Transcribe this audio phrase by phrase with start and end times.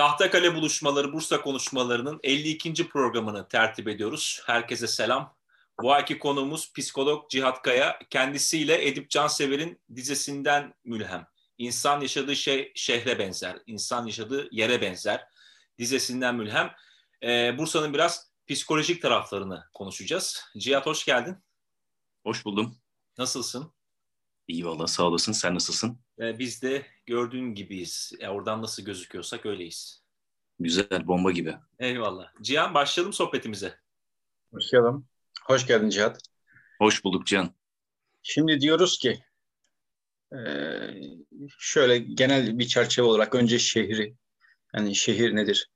[0.00, 2.88] Tahtakale Buluşmaları Bursa Konuşmaları'nın 52.
[2.88, 4.42] programını tertip ediyoruz.
[4.46, 5.36] Herkese selam.
[5.82, 7.98] Bu ayki konuğumuz psikolog Cihat Kaya.
[8.10, 11.26] Kendisiyle Edip Cansever'in dizesinden mülhem.
[11.58, 15.26] İnsan yaşadığı şey şehre benzer, insan yaşadığı yere benzer
[15.78, 16.72] dizesinden mülhem.
[17.22, 20.44] Ee, Bursa'nın biraz psikolojik taraflarını konuşacağız.
[20.58, 21.36] Cihat hoş geldin.
[22.22, 22.76] Hoş buldum.
[23.18, 23.72] Nasılsın?
[24.48, 25.32] İyi valla sağ olasın.
[25.32, 26.00] Sen nasılsın?
[26.20, 28.12] Ee, biz de gördüğün gibiyiz.
[28.20, 30.02] E, oradan nasıl gözüküyorsak öyleyiz.
[30.58, 31.54] Güzel, bomba gibi.
[31.78, 32.32] Eyvallah.
[32.42, 33.74] Cihan başlayalım sohbetimize.
[34.52, 35.06] Başlayalım.
[35.44, 36.20] Hoş geldin Cihat.
[36.78, 37.54] Hoş bulduk Cihan.
[38.22, 39.24] Şimdi diyoruz ki
[41.58, 44.14] şöyle genel bir çerçeve olarak önce şehri,
[44.74, 45.70] yani şehir nedir?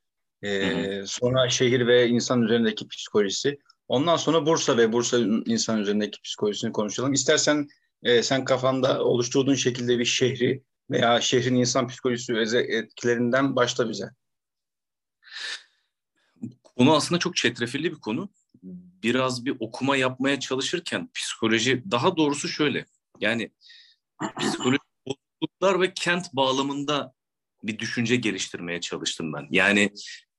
[1.06, 3.58] Sonra şehir ve insan üzerindeki psikolojisi.
[3.88, 7.12] Ondan sonra Bursa ve Bursa insan üzerindeki psikolojisini konuşalım.
[7.12, 7.68] İstersen
[8.04, 14.10] e, sen kafanda oluşturduğun şekilde bir şehri veya şehrin insan psikolojisi etkilerinden başla bize.
[16.62, 18.28] Konu aslında çok çetrefilli bir konu.
[19.02, 22.86] Biraz bir okuma yapmaya çalışırken psikoloji daha doğrusu şöyle.
[23.20, 23.50] Yani
[24.38, 27.14] psikoloji bozukluklar ve kent bağlamında
[27.62, 29.48] bir düşünce geliştirmeye çalıştım ben.
[29.50, 29.92] Yani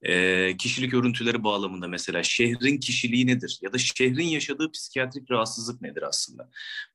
[0.05, 6.01] e, kişilik örüntüleri bağlamında mesela şehrin kişiliği nedir ya da şehrin yaşadığı psikiyatrik rahatsızlık nedir
[6.01, 6.49] aslında?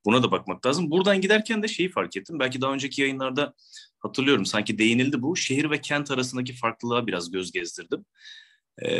[0.05, 0.91] Buna da bakmak lazım.
[0.91, 2.39] Buradan giderken de şeyi fark ettim.
[2.39, 3.55] Belki daha önceki yayınlarda
[3.99, 5.37] hatırlıyorum sanki değinildi bu.
[5.37, 8.05] Şehir ve kent arasındaki farklılığa biraz göz gezdirdim.
[8.79, 8.95] Ee,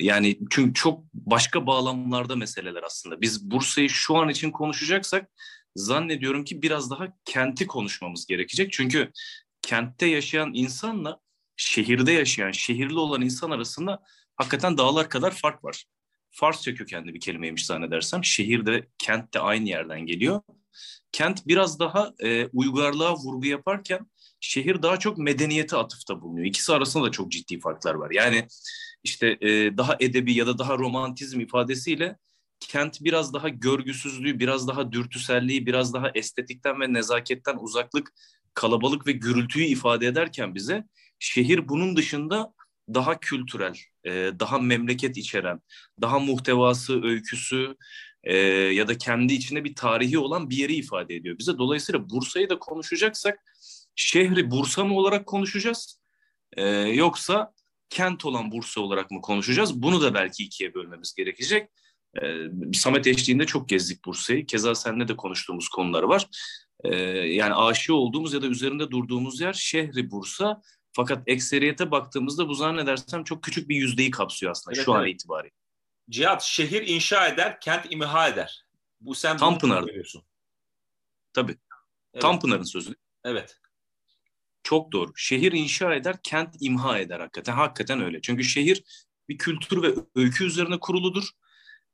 [0.00, 3.20] yani çünkü çok başka bağlamlarda meseleler aslında.
[3.20, 5.30] Biz Bursa'yı şu an için konuşacaksak
[5.76, 8.72] zannediyorum ki biraz daha kenti konuşmamız gerekecek.
[8.72, 9.12] Çünkü
[9.62, 11.20] kentte yaşayan insanla
[11.60, 14.02] şehirde yaşayan, şehirli olan insan arasında
[14.36, 15.84] hakikaten dağlar kadar fark var.
[16.30, 18.24] Farsça kökenli bir kelimeymiş zannedersem.
[18.24, 20.40] Şehirde, kent de aynı yerden geliyor.
[21.12, 26.46] Kent biraz daha e, uygarlığa vurgu yaparken şehir daha çok medeniyete atıfta bulunuyor.
[26.46, 28.10] İkisi arasında da çok ciddi farklar var.
[28.10, 28.46] Yani
[29.04, 32.16] işte e, daha edebi ya da daha romantizm ifadesiyle
[32.60, 38.12] kent biraz daha görgüsüzlüğü, biraz daha dürtüselliği, biraz daha estetikten ve nezaketten uzaklık,
[38.54, 40.84] kalabalık ve gürültüyü ifade ederken bize
[41.20, 42.54] şehir bunun dışında
[42.94, 44.10] daha kültürel, e,
[44.40, 45.60] daha memleket içeren,
[46.00, 47.76] daha muhtevası, öyküsü
[48.24, 51.58] e, ya da kendi içinde bir tarihi olan bir yeri ifade ediyor bize.
[51.58, 53.38] Dolayısıyla Bursa'yı da konuşacaksak
[53.94, 56.00] şehri Bursa mı olarak konuşacağız
[56.56, 57.52] e, yoksa
[57.90, 59.82] kent olan Bursa olarak mı konuşacağız?
[59.82, 61.68] Bunu da belki ikiye bölmemiz gerekecek.
[62.22, 64.46] E, Samet eşliğinde çok gezdik Bursa'yı.
[64.46, 66.26] Keza seninle de konuştuğumuz konuları var.
[66.84, 66.96] E,
[67.28, 70.62] yani aşığı olduğumuz ya da üzerinde durduğumuz yer şehri Bursa.
[70.92, 75.00] Fakat ekseriyete baktığımızda bu zannedersem çok küçük bir yüzdeyi kapsıyor aslında evet, şu evet.
[75.00, 75.54] an itibariyle.
[76.10, 78.64] Cihat şehir inşa eder, kent imha eder.
[79.00, 79.84] Bu sen Tanpınar.
[81.32, 81.56] Tabii.
[82.14, 82.22] Evet.
[82.22, 82.94] Tanpınar'ın sözü.
[83.24, 83.60] Evet.
[84.62, 85.12] Çok doğru.
[85.16, 87.52] Şehir inşa eder, kent imha eder hakikaten.
[87.52, 88.20] Hakikaten öyle.
[88.20, 88.82] Çünkü şehir
[89.28, 91.28] bir kültür ve öykü üzerine kuruludur.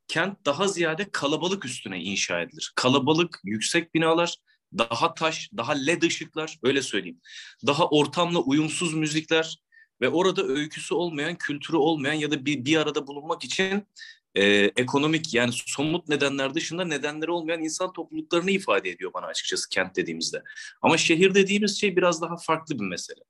[0.08, 2.72] Kent daha ziyade kalabalık üstüne inşa edilir.
[2.76, 4.36] Kalabalık, yüksek binalar,
[4.78, 7.20] daha taş, daha led ışıklar öyle söyleyeyim.
[7.66, 9.56] Daha ortamla uyumsuz müzikler
[10.00, 13.86] ve orada öyküsü olmayan, kültürü olmayan ya da bir, bir arada bulunmak için
[14.34, 14.44] e,
[14.76, 20.42] ekonomik yani somut nedenler dışında nedenleri olmayan insan topluluklarını ifade ediyor bana açıkçası kent dediğimizde.
[20.82, 23.20] Ama şehir dediğimiz şey biraz daha farklı bir mesele.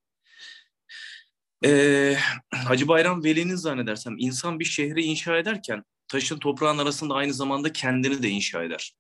[1.65, 2.17] Ee,
[2.55, 8.23] Hacı Bayram Veli'nin zannedersem insan bir şehri inşa ederken taşın toprağın arasında aynı zamanda kendini
[8.23, 8.95] de inşa eder.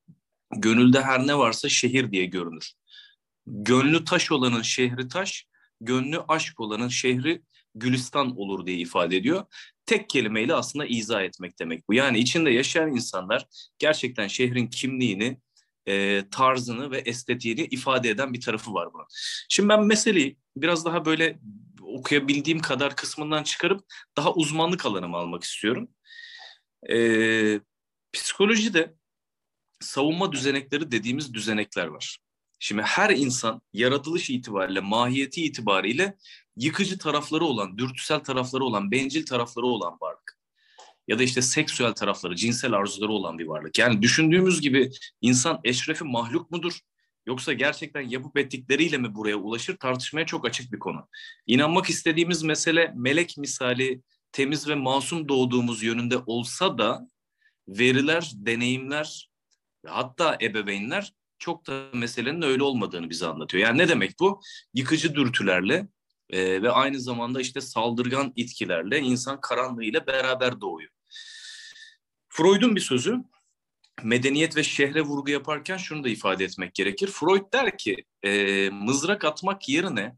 [0.57, 2.73] Gönülde her ne varsa şehir diye görünür.
[3.47, 5.47] Gönlü taş olanın şehri taş,
[5.81, 7.43] gönlü aşk olanın şehri
[7.75, 9.45] gülistan olur diye ifade ediyor.
[9.87, 11.95] Tek kelimeyle aslında izah etmek demek bu.
[11.95, 13.47] Yani içinde yaşayan insanlar
[13.79, 15.41] gerçekten şehrin kimliğini,
[15.89, 19.07] e, tarzını ve estetiğini ifade eden bir tarafı var bunun.
[19.49, 21.39] Şimdi ben meseleyi biraz daha böyle
[21.83, 23.85] okuyabildiğim kadar kısmından çıkarıp
[24.17, 25.89] daha uzmanlık alanıma almak istiyorum.
[26.91, 27.61] E,
[28.13, 28.95] psikolojide
[29.81, 32.19] savunma düzenekleri dediğimiz düzenekler var.
[32.59, 36.17] Şimdi her insan yaratılış itibariyle, mahiyeti itibariyle
[36.57, 40.39] yıkıcı tarafları olan, dürtüsel tarafları olan, bencil tarafları olan varlık.
[41.09, 43.79] Ya da işte seksüel tarafları, cinsel arzuları olan bir varlık.
[43.79, 44.91] Yani düşündüğümüz gibi
[45.21, 46.79] insan eşrefi mahluk mudur?
[47.27, 51.09] Yoksa gerçekten yapıp ettikleriyle mi buraya ulaşır tartışmaya çok açık bir konu.
[51.47, 54.03] İnanmak istediğimiz mesele melek misali
[54.33, 57.11] temiz ve masum doğduğumuz yönünde olsa da
[57.69, 59.31] veriler, deneyimler
[59.87, 63.65] hatta ebeveynler çok da meselenin öyle olmadığını bize anlatıyor.
[63.65, 64.41] Yani ne demek bu?
[64.75, 65.89] Yıkıcı dürtülerle
[66.31, 70.91] e, ve aynı zamanda işte saldırgan itkilerle insan karanlığıyla beraber doğuyor.
[72.29, 73.17] Freud'un bir sözü
[74.03, 77.07] medeniyet ve şehre vurgu yaparken şunu da ifade etmek gerekir.
[77.07, 80.17] Freud der ki e, mızrak atmak yerine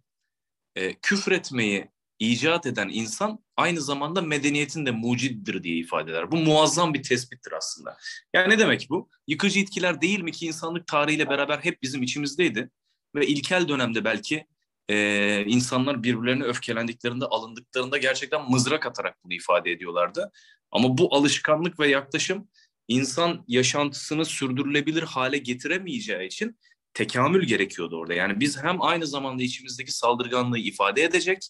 [0.77, 6.33] e, küfretmeyi icat eden insan aynı zamanda medeniyetin de muciddir diye ifade eder.
[6.33, 7.97] Bu muazzam bir tespittir aslında.
[8.35, 9.09] Yani ne demek bu?
[9.27, 12.71] Yıkıcı itkiler değil mi ki insanlık tarihiyle beraber hep bizim içimizdeydi
[13.15, 14.47] ve ilkel dönemde belki
[14.89, 20.33] e, insanlar birbirlerine öfkelendiklerinde, alındıklarında gerçekten mızrak atarak bunu ifade ediyorlardı.
[20.71, 22.49] Ama bu alışkanlık ve yaklaşım
[22.89, 26.59] insan yaşantısını sürdürülebilir hale getiremeyeceği için
[26.95, 28.15] tekamül gerekiyordu orada.
[28.15, 31.49] Yani biz hem aynı zamanda içimizdeki saldırganlığı ifade edecek,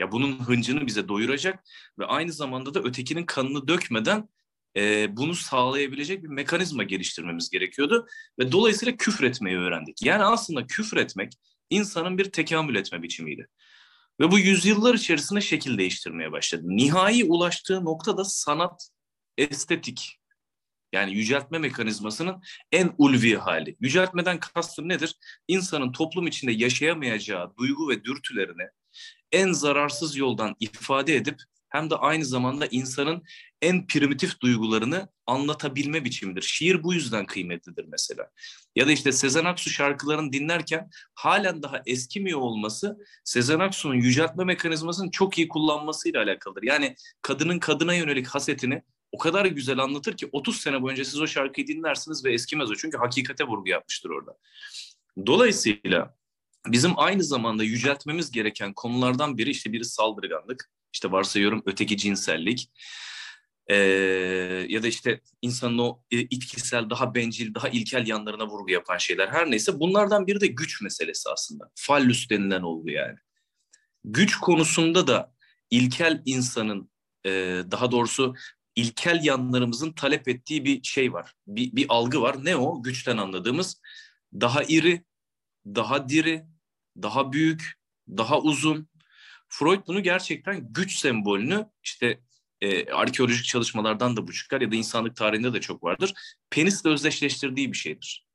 [0.00, 1.64] ya bunun hıncını bize doyuracak
[1.98, 4.28] ve aynı zamanda da ötekinin kanını dökmeden
[4.76, 8.06] e, bunu sağlayabilecek bir mekanizma geliştirmemiz gerekiyordu.
[8.38, 10.02] Ve dolayısıyla küfretmeyi öğrendik.
[10.02, 11.32] Yani aslında küfretmek
[11.70, 13.48] insanın bir tekamül etme biçimiydi.
[14.20, 16.62] Ve bu yüzyıllar içerisinde şekil değiştirmeye başladı.
[16.64, 18.88] Nihai ulaştığı nokta da sanat,
[19.38, 20.20] estetik.
[20.92, 22.42] Yani yüceltme mekanizmasının
[22.72, 23.76] en ulvi hali.
[23.80, 25.14] Yüceltmeden kastım nedir?
[25.48, 28.68] İnsanın toplum içinde yaşayamayacağı duygu ve dürtülerini
[29.32, 31.40] en zararsız yoldan ifade edip
[31.74, 33.22] hem de aynı zamanda insanın
[33.62, 36.42] en primitif duygularını anlatabilme biçimidir.
[36.42, 38.30] Şiir bu yüzden kıymetlidir mesela.
[38.76, 45.10] Ya da işte Sezen Aksu şarkılarını dinlerken halen daha eskimiyor olması Sezen Aksu'nun yüceltme mekanizmasını
[45.10, 46.62] çok iyi kullanmasıyla alakalıdır.
[46.62, 48.82] Yani kadının kadına yönelik hasetini
[49.12, 52.74] o kadar güzel anlatır ki 30 sene boyunca siz o şarkıyı dinlersiniz ve eskimez o.
[52.74, 54.38] Çünkü hakikate vurgu yapmıştır orada.
[55.26, 56.16] Dolayısıyla
[56.66, 62.70] bizim aynı zamanda yüceltmemiz gereken konulardan biri işte biri saldırganlık, işte varsayıyorum öteki cinsellik
[63.66, 63.76] ee,
[64.68, 69.28] ya da işte insanın o e, itkisel, daha bencil, daha ilkel yanlarına vurgu yapan şeyler.
[69.28, 71.70] Her neyse bunlardan biri de güç meselesi aslında.
[71.74, 73.16] Fallüs denilen olgu yani.
[74.04, 75.34] Güç konusunda da
[75.70, 76.90] ilkel insanın
[77.26, 77.30] e,
[77.70, 78.34] daha doğrusu
[78.76, 81.34] ilkel yanlarımızın talep ettiği bir şey var.
[81.46, 82.44] Bir, bir algı var.
[82.44, 82.82] Ne o?
[82.82, 83.80] Güçten anladığımız
[84.34, 85.04] daha iri,
[85.66, 86.46] daha diri,
[87.02, 87.74] daha büyük,
[88.08, 88.88] daha uzun.
[89.48, 92.20] Freud bunu gerçekten güç sembolünü işte
[92.60, 96.12] e, arkeolojik çalışmalardan da bu çıkar ya da insanlık tarihinde de çok vardır.
[96.50, 98.26] Penisle özdeşleştirdiği bir şeydir.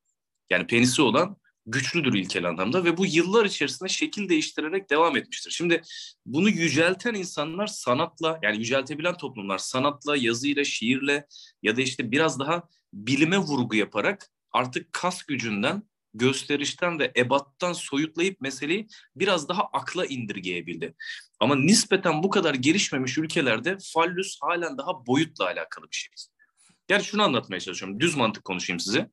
[0.50, 5.52] Yani penisi olan güçlüdür ilkel anlamda ve bu yıllar içerisinde şekil değiştirerek devam etmiştir.
[5.52, 5.82] Şimdi
[6.26, 11.28] bunu yücelten insanlar sanatla yani yüceltebilen toplumlar sanatla, yazıyla, şiirle
[11.64, 12.64] ya da işte biraz daha
[12.94, 20.96] bilime vurgu yaparak artık kas gücünden gösterişten ve ebattan soyutlayıp meseleyi biraz daha akla indirgeyebildi.
[21.40, 26.14] Ama nispeten bu kadar gelişmemiş ülkelerde fallüs halen daha boyutla alakalı bir şey.
[26.90, 28.00] Yani şunu anlatmaya çalışıyorum.
[28.00, 29.10] Düz mantık konuşayım size.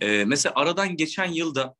[0.00, 1.74] Ee, mesela aradan geçen yılda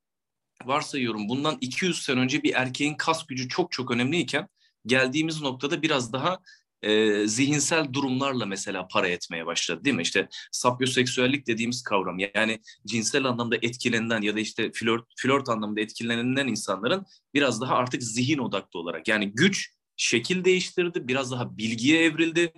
[0.64, 4.48] varsayıyorum bundan 200 sene önce bir erkeğin kas gücü çok çok önemliyken
[4.86, 6.38] geldiğimiz noktada biraz daha
[6.82, 10.02] e, zihinsel durumlarla mesela para etmeye başladı değil mi?
[10.02, 16.46] İşte sapyoseksüellik dediğimiz kavram yani cinsel anlamda etkilenen ya da işte flört, flört anlamda etkilenen
[16.46, 22.52] insanların biraz daha artık zihin odaklı olarak yani güç şekil değiştirdi, biraz daha bilgiye evrildi,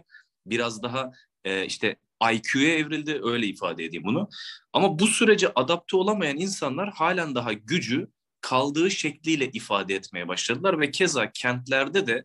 [0.47, 1.13] biraz daha
[1.45, 1.97] e, işte
[2.33, 4.29] IQ'ya evrildi öyle ifade edeyim bunu.
[4.73, 8.09] Ama bu sürece adapte olamayan insanlar halen daha gücü
[8.41, 12.25] kaldığı şekliyle ifade etmeye başladılar ve keza kentlerde de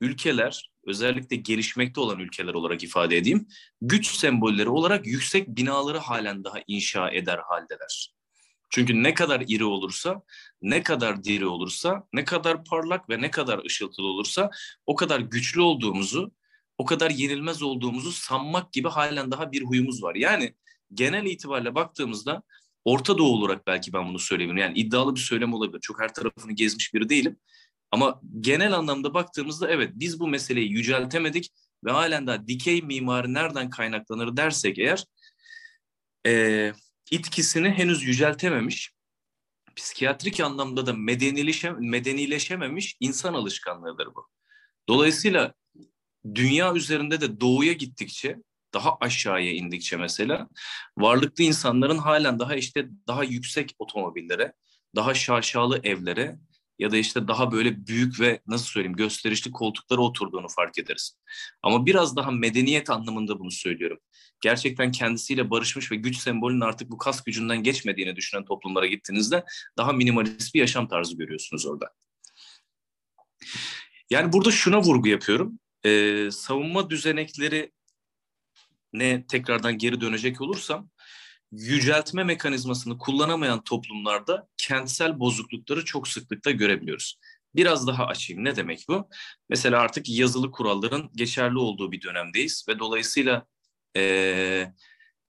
[0.00, 3.46] ülkeler özellikle gelişmekte olan ülkeler olarak ifade edeyim
[3.80, 8.12] güç sembolleri olarak yüksek binaları halen daha inşa eder haldeler.
[8.70, 10.22] Çünkü ne kadar iri olursa,
[10.62, 14.50] ne kadar diri olursa, ne kadar parlak ve ne kadar ışıltılı olursa
[14.86, 16.32] o kadar güçlü olduğumuzu,
[16.78, 20.14] o kadar yenilmez olduğumuzu sanmak gibi halen daha bir huyumuz var.
[20.14, 20.54] Yani
[20.94, 22.42] genel itibariyle baktığımızda
[22.84, 24.62] Orta Doğu olarak belki ben bunu söyleyebilirim.
[24.62, 25.80] Yani iddialı bir söylem olabilir.
[25.80, 27.36] Çok her tarafını gezmiş biri değilim.
[27.90, 31.50] Ama genel anlamda baktığımızda evet biz bu meseleyi yüceltemedik
[31.84, 35.04] ve halen daha dikey mimari nereden kaynaklanır dersek eğer
[36.26, 36.72] e,
[37.10, 38.92] itkisini henüz yüceltememiş,
[39.76, 44.28] psikiyatrik anlamda da medenileşe, medenileşememiş insan alışkanlığıdır bu.
[44.88, 45.54] Dolayısıyla
[46.34, 48.36] dünya üzerinde de doğuya gittikçe
[48.74, 50.48] daha aşağıya indikçe mesela
[50.98, 54.52] varlıklı insanların halen daha işte daha yüksek otomobillere,
[54.96, 56.38] daha şaşalı evlere
[56.80, 61.18] ya da işte daha böyle büyük ve nasıl söyleyeyim gösterişli koltuklara oturduğunu fark ederiz.
[61.62, 63.98] Ama biraz daha medeniyet anlamında bunu söylüyorum.
[64.40, 69.44] Gerçekten kendisiyle barışmış ve güç sembolünün artık bu kas gücünden geçmediğini düşünen toplumlara gittiğinizde
[69.76, 71.94] daha minimalist bir yaşam tarzı görüyorsunuz orada.
[74.10, 75.58] Yani burada şuna vurgu yapıyorum.
[75.84, 77.72] Ee, savunma düzenekleri
[78.92, 80.90] ne tekrardan geri dönecek olursam
[81.52, 87.18] yüceltme mekanizmasını kullanamayan toplumlarda kentsel bozuklukları çok sıklıkla görebiliyoruz.
[87.54, 88.44] Biraz daha açayım.
[88.44, 89.08] Ne demek bu?
[89.48, 93.46] Mesela artık yazılı kuralların geçerli olduğu bir dönemdeyiz ve dolayısıyla
[93.96, 94.72] ee,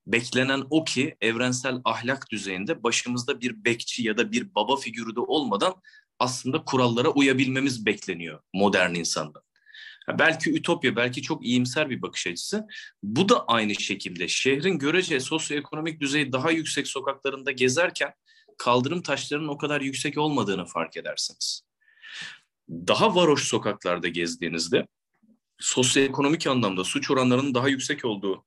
[0.08, 5.20] beklenen o ki evrensel ahlak düzeyinde başımızda bir bekçi ya da bir baba figürü de
[5.20, 5.74] olmadan
[6.20, 9.44] aslında kurallara uyabilmemiz bekleniyor modern insanda.
[10.20, 12.68] Belki ütopya, belki çok iyimser bir bakış açısı.
[13.04, 18.14] Bu da aynı şekilde şehrin görece sosyoekonomik düzeyi daha yüksek sokaklarında gezerken
[18.58, 21.62] kaldırım taşlarının o kadar yüksek olmadığını fark edersiniz.
[22.70, 24.88] Daha varoş sokaklarda gezdiğinizde
[25.60, 28.46] sosyoekonomik anlamda suç oranlarının daha yüksek olduğu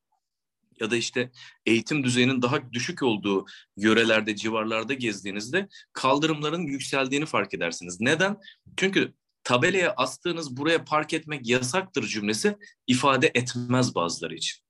[0.80, 1.30] ya da işte
[1.66, 8.00] eğitim düzeyinin daha düşük olduğu yörelerde, civarlarda gezdiğinizde kaldırımların yükseldiğini fark edersiniz.
[8.00, 8.36] Neden?
[8.76, 9.14] Çünkü
[9.44, 14.64] tabelaya astığınız buraya park etmek yasaktır cümlesi ifade etmez bazıları için.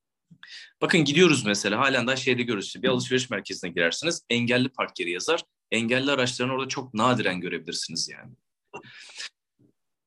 [0.82, 2.74] Bakın gidiyoruz mesela halen daha şeyde görürüz.
[2.82, 4.22] Bir alışveriş merkezine girersiniz.
[4.30, 5.44] Engelli park yeri yazar.
[5.70, 8.32] Engelli araçlarını orada çok nadiren görebilirsiniz yani.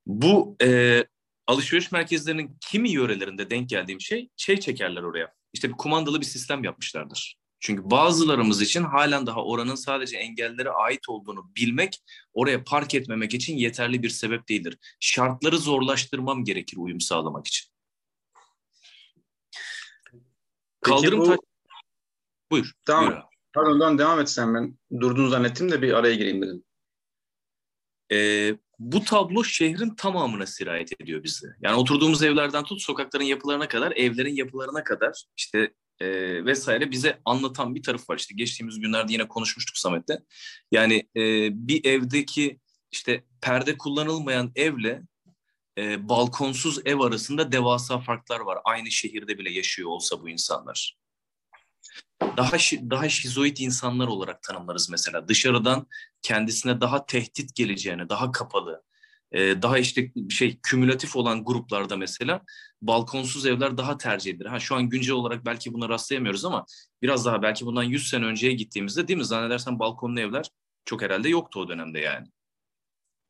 [0.08, 1.04] Bu e,
[1.48, 5.34] alışveriş merkezlerinin kimi yörelerinde denk geldiğim şey şey çekerler oraya.
[5.54, 7.38] İşte bir kumandalı bir sistem yapmışlardır.
[7.60, 13.58] Çünkü bazılarımız için halen daha oranın sadece engellilere ait olduğunu bilmek oraya park etmemek için
[13.58, 14.78] yeterli bir sebep değildir.
[15.00, 17.68] Şartları zorlaştırmam gerekir uyum sağlamak için.
[20.82, 21.26] Kaldırım bu...
[21.26, 21.38] taş...
[22.52, 22.74] Buyur.
[22.86, 23.10] Tamam.
[23.10, 23.22] Buyur
[23.54, 26.64] Pardon devam etsen ben durdun zannettim de bir araya gireyim dedim.
[28.12, 31.48] Ee, bu tablo şehrin tamamına sirayet ediyor bizde.
[31.62, 36.08] Yani oturduğumuz evlerden tut sokakların yapılarına kadar, evlerin yapılarına kadar işte e,
[36.46, 38.18] vesaire bize anlatan bir taraf var.
[38.18, 40.20] İşte geçtiğimiz günlerde yine konuşmuştuk Samet'te.
[40.72, 41.22] Yani e,
[41.68, 42.60] bir evdeki
[42.92, 45.01] işte perde kullanılmayan evle
[45.77, 48.60] e, balkonsuz ev arasında devasa farklar var.
[48.63, 50.98] Aynı şehirde bile yaşıyor olsa bu insanlar.
[52.22, 52.58] Daha
[52.89, 55.27] daha şizoid insanlar olarak tanımlarız mesela.
[55.27, 55.88] Dışarıdan
[56.22, 58.84] kendisine daha tehdit geleceğini, daha kapalı,
[59.31, 62.41] e, daha işte şey kümülatif olan gruplarda mesela
[62.81, 64.46] balkonsuz evler daha tercih edilir.
[64.46, 66.65] Ha şu an güncel olarak belki buna rastlayamıyoruz ama
[67.01, 70.50] biraz daha belki bundan 100 sene önceye gittiğimizde değil mi zannedersen balkonlu evler
[70.86, 72.27] çok herhalde yoktu o dönemde yani.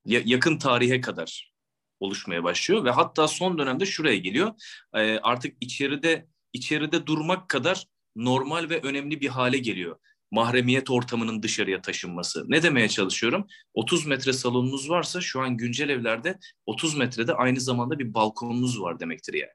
[0.06, 1.54] Ya, yakın tarihe kadar
[2.00, 4.54] oluşmaya başlıyor ve hatta son dönemde şuraya geliyor.
[4.94, 7.86] E, artık içeride içeride durmak kadar
[8.16, 10.00] normal ve önemli bir hale geliyor
[10.32, 12.46] mahremiyet ortamının dışarıya taşınması.
[12.48, 13.48] Ne demeye çalışıyorum?
[13.74, 19.00] 30 metre salonunuz varsa şu an güncel evlerde 30 metrede aynı zamanda bir balkonunuz var
[19.00, 19.52] demektir yani.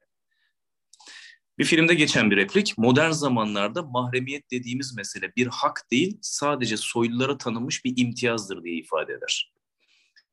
[1.58, 7.38] Bir filmde geçen bir replik, modern zamanlarda mahremiyet dediğimiz mesele bir hak değil, sadece soylulara
[7.38, 9.52] tanınmış bir imtiyazdır diye ifade eder.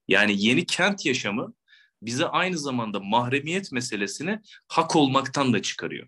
[0.08, 1.53] Yani yeni kent yaşamı
[2.01, 6.08] bize aynı zamanda mahremiyet meselesini hak olmaktan da çıkarıyor.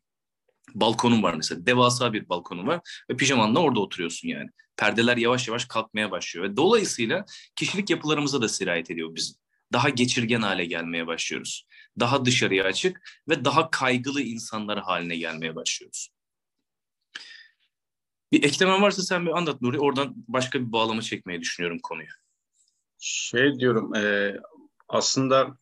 [0.75, 1.65] Balkonun var mesela.
[1.65, 4.49] Devasa bir balkonun var ve pijamanla orada oturuyorsun yani.
[4.77, 7.25] Perdeler yavaş yavaş kalkmaya başlıyor ve dolayısıyla
[7.55, 9.35] kişilik yapılarımıza da sirayet ediyor bizim.
[9.73, 11.67] Daha geçirgen hale gelmeye başlıyoruz.
[11.99, 16.09] Daha dışarıya açık ve daha kaygılı insanlar haline gelmeye başlıyoruz.
[18.31, 19.79] Bir eklemen varsa sen bir anlat Nuri.
[19.79, 22.07] Oradan başka bir bağlama çekmeyi düşünüyorum konuyu.
[22.99, 24.35] Şey diyorum e,
[24.87, 25.57] aslında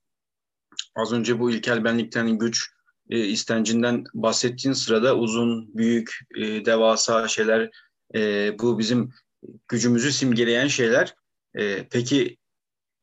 [0.95, 2.69] az önce bu ilkel benlikten güç
[3.09, 7.69] e, istencinden bahsettiğin sırada uzun, büyük, e, devasa şeyler,
[8.15, 9.13] e, bu bizim
[9.67, 11.15] gücümüzü simgeleyen şeyler.
[11.55, 12.37] E, peki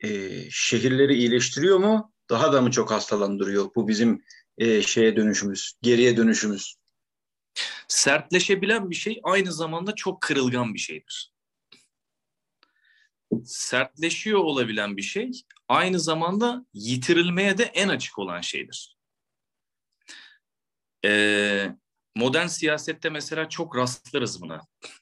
[0.01, 2.13] e, şehirleri iyileştiriyor mu?
[2.31, 3.71] Daha da mı çok hastalandırıyor?
[3.77, 4.25] Bu bizim
[4.59, 6.77] e, şeye dönüşümüz, geriye dönüşümüz.
[7.89, 11.33] Sertleşebilen bir şey aynı zamanda çok kırılgan bir şeydir.
[13.45, 15.31] Sertleşiyor olabilen bir şey
[15.69, 18.96] aynı zamanda yitirilmeye de en açık olan şeydir.
[21.07, 21.73] Ee,
[22.17, 24.61] modern siyasette mesela çok rastlarız buna.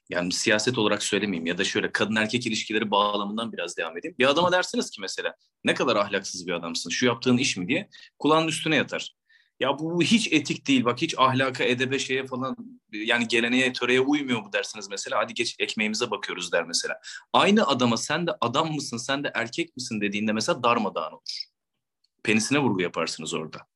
[0.09, 4.15] Yani siyaset olarak söylemeyeyim ya da şöyle kadın erkek ilişkileri bağlamından biraz devam edeyim.
[4.19, 7.89] Bir adama dersiniz ki mesela ne kadar ahlaksız bir adamsın şu yaptığın iş mi diye
[8.19, 9.15] kulağının üstüne yatar.
[9.59, 12.55] Ya bu, hiç etik değil bak hiç ahlaka edebe şeye falan
[12.91, 16.99] yani geleneğe töreye uymuyor bu dersiniz mesela hadi geç ekmeğimize bakıyoruz der mesela.
[17.33, 21.45] Aynı adama sen de adam mısın sen de erkek misin dediğinde mesela darmadağın olur.
[22.23, 23.67] Penisine vurgu yaparsınız orada.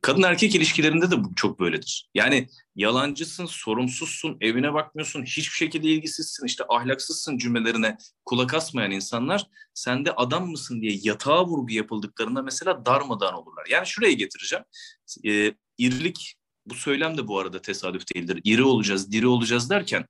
[0.00, 2.10] Kadın erkek ilişkilerinde de bu çok böyledir.
[2.14, 10.04] Yani yalancısın, sorumsuzsun, evine bakmıyorsun, hiçbir şekilde ilgisizsin, işte ahlaksızsın cümlelerine kulak asmayan insanlar sen
[10.04, 13.66] de adam mısın diye yatağa vurgu yapıldıklarında mesela darmadan olurlar.
[13.70, 14.64] Yani şuraya getireceğim.
[15.26, 16.34] Ee, irilik
[16.66, 18.40] bu söylem de bu arada tesadüf değildir.
[18.44, 20.06] İri olacağız, diri olacağız derken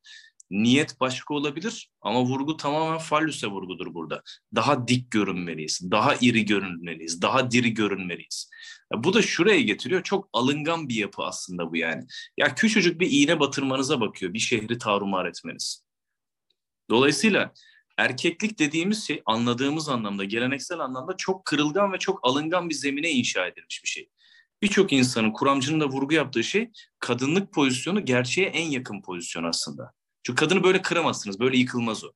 [0.53, 4.23] niyet başka olabilir ama vurgu tamamen fallüse vurgudur burada.
[4.55, 8.51] Daha dik görünmeliyiz, daha iri görünmeliyiz, daha diri görünmeliyiz.
[8.93, 10.03] Ya bu da şuraya getiriyor.
[10.03, 12.05] Çok alıngan bir yapı aslında bu yani.
[12.37, 14.35] Ya küçücük bir iğne batırmanıza bakıyor.
[14.35, 15.85] Bir şehri tarumar etmeniz.
[16.91, 17.53] Dolayısıyla
[17.99, 23.47] erkeklik dediğimiz şey anladığımız anlamda, geleneksel anlamda çok kırılgan ve çok alıngan bir zemine inşa
[23.47, 24.09] edilmiş bir şey.
[24.63, 29.93] Birçok insanın, kuramcının da vurgu yaptığı şey kadınlık pozisyonu gerçeğe en yakın pozisyon aslında.
[30.23, 32.13] Çünkü kadını böyle kıramazsınız, böyle yıkılmaz o.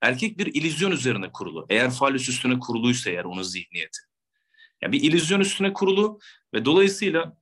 [0.00, 1.66] Erkek bir ilizyon üzerine kurulu.
[1.70, 3.98] Eğer fallüs üstüne kuruluysa eğer onun zihniyeti.
[4.82, 6.18] Yani bir illüzyon üstüne kurulu
[6.54, 7.36] ve dolayısıyla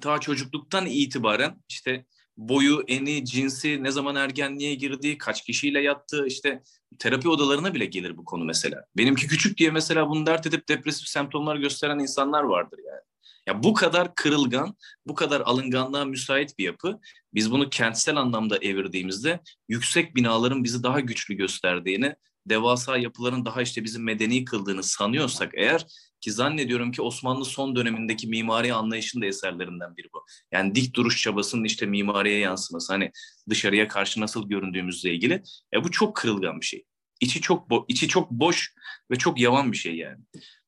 [0.00, 6.62] ta çocukluktan itibaren işte boyu, eni, cinsi, ne zaman ergenliğe girdi, kaç kişiyle yattı, işte
[6.98, 8.84] terapi odalarına bile gelir bu konu mesela.
[8.96, 13.00] Benimki küçük diye mesela bunu dert edip depresif semptomlar gösteren insanlar vardır yani.
[13.46, 17.00] Ya bu kadar kırılgan, bu kadar alınganlığa müsait bir yapı.
[17.34, 22.14] Biz bunu kentsel anlamda evirdiğimizde yüksek binaların bizi daha güçlü gösterdiğini,
[22.46, 25.86] devasa yapıların daha işte bizim medeni kıldığını sanıyorsak eğer
[26.20, 30.24] ki zannediyorum ki Osmanlı son dönemindeki mimari anlayışın da eserlerinden biri bu.
[30.52, 32.92] Yani dik duruş çabasının işte mimariye yansıması.
[32.92, 33.10] Hani
[33.50, 35.42] dışarıya karşı nasıl göründüğümüzle ilgili.
[35.74, 36.84] E bu çok kırılgan bir şey.
[37.20, 38.74] İçi çok bo içi çok boş
[39.10, 40.18] ve çok yavan bir şey yani.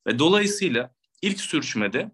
[0.07, 0.91] Ve dolayısıyla
[1.21, 2.11] ilk sürçmede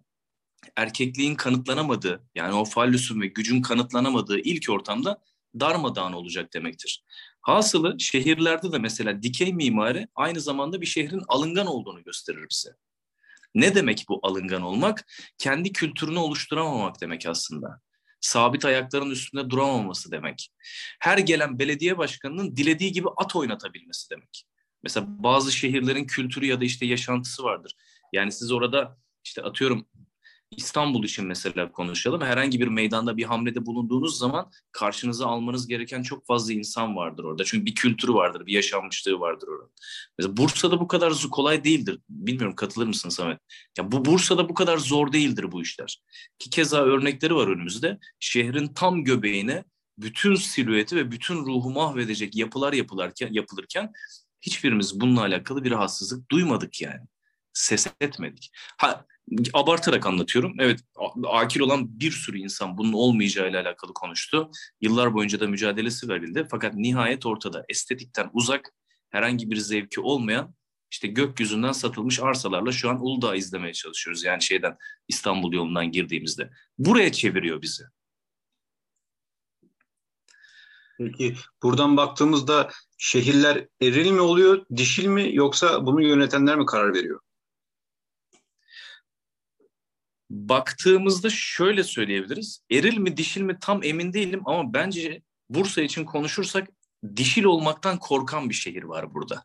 [0.76, 5.22] erkekliğin kanıtlanamadığı yani o fallüsün ve gücün kanıtlanamadığı ilk ortamda
[5.60, 7.04] darmadağın olacak demektir.
[7.40, 12.70] Hasılı şehirlerde de mesela dikey mimari aynı zamanda bir şehrin alıngan olduğunu gösterir bize.
[13.54, 15.06] Ne demek bu alıngan olmak?
[15.38, 17.80] Kendi kültürünü oluşturamamak demek aslında.
[18.20, 20.48] Sabit ayakların üstünde duramaması demek.
[21.00, 24.44] Her gelen belediye başkanının dilediği gibi at oynatabilmesi demek.
[24.82, 27.72] Mesela bazı şehirlerin kültürü ya da işte yaşantısı vardır.
[28.12, 29.86] Yani siz orada işte atıyorum
[30.56, 32.20] İstanbul için mesela konuşalım.
[32.20, 37.44] Herhangi bir meydanda bir hamlede bulunduğunuz zaman karşınıza almanız gereken çok fazla insan vardır orada.
[37.44, 39.70] Çünkü bir kültürü vardır, bir yaşanmışlığı vardır orada.
[40.18, 41.98] Mesela Bursa'da bu kadar kolay değildir.
[42.08, 43.40] Bilmiyorum katılır mısın Samet?
[43.78, 46.02] Ya bu Bursa'da bu kadar zor değildir bu işler.
[46.38, 47.98] Ki keza örnekleri var önümüzde.
[48.20, 49.64] Şehrin tam göbeğine
[49.98, 53.92] bütün silüeti ve bütün ruhu mahvedecek yapılar yapılarken yapılırken
[54.42, 57.06] hiçbirimiz bununla alakalı bir rahatsızlık duymadık yani.
[57.52, 58.50] Ses etmedik.
[58.78, 59.06] Ha
[59.52, 60.54] abartarak anlatıyorum.
[60.58, 60.80] Evet
[61.24, 64.50] akil olan bir sürü insan bunun olmayacağıyla alakalı konuştu.
[64.80, 66.46] Yıllar boyunca da mücadelesi verildi.
[66.50, 68.72] Fakat nihayet ortada estetikten uzak
[69.10, 70.54] herhangi bir zevki olmayan
[70.90, 74.24] işte gökyüzünden satılmış arsalarla şu an Uludağ izlemeye çalışıyoruz.
[74.24, 74.76] Yani şeyden
[75.08, 76.50] İstanbul yolundan girdiğimizde.
[76.78, 77.84] Buraya çeviriyor bizi.
[80.98, 87.20] Peki buradan baktığımızda şehirler eril mi oluyor, dişil mi yoksa bunu yönetenler mi karar veriyor?
[90.30, 92.60] Baktığımızda şöyle söyleyebiliriz.
[92.70, 96.68] Eril mi dişil mi tam emin değilim ama bence Bursa için konuşursak
[97.16, 99.44] dişil olmaktan korkan bir şehir var burada.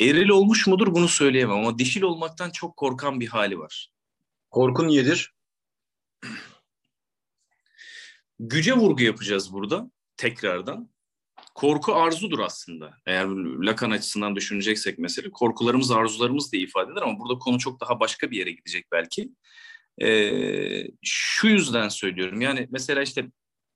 [0.00, 3.90] Eril olmuş mudur bunu söyleyemem ama dişil olmaktan çok korkan bir hali var.
[4.50, 5.34] Korkun niyedir?
[8.40, 10.93] Güce vurgu yapacağız burada tekrardan
[11.54, 12.98] korku arzudur aslında.
[13.06, 13.26] Eğer
[13.66, 18.30] Lacan açısından düşüneceksek mesela korkularımız arzularımız diye ifade eder ama burada konu çok daha başka
[18.30, 19.30] bir yere gidecek belki.
[20.02, 23.26] Ee, şu yüzden söylüyorum yani mesela işte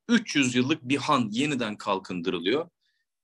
[0.09, 2.69] 300 yıllık bir han yeniden kalkındırılıyor.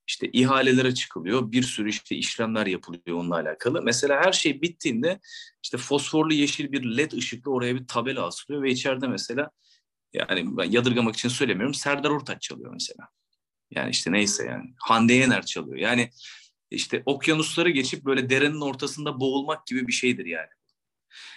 [0.07, 1.53] İşte ihalelere çıkılıyor.
[1.53, 3.83] Bir sürü işte işlemler yapılıyor onunla alakalı.
[3.83, 5.21] Mesela her şey bittiğinde
[5.63, 9.51] işte fosforlu yeşil bir led ışıklı oraya bir tabela asılıyor ve içeride mesela
[10.13, 13.09] yani ben yadırgamak için söylemiyorum Serdar Ortaç çalıyor mesela.
[13.75, 14.75] Yani işte neyse yani.
[14.79, 15.77] Hande Yener çalıyor.
[15.77, 16.11] Yani
[16.71, 20.49] işte okyanusları geçip böyle derenin ortasında boğulmak gibi bir şeydir yani.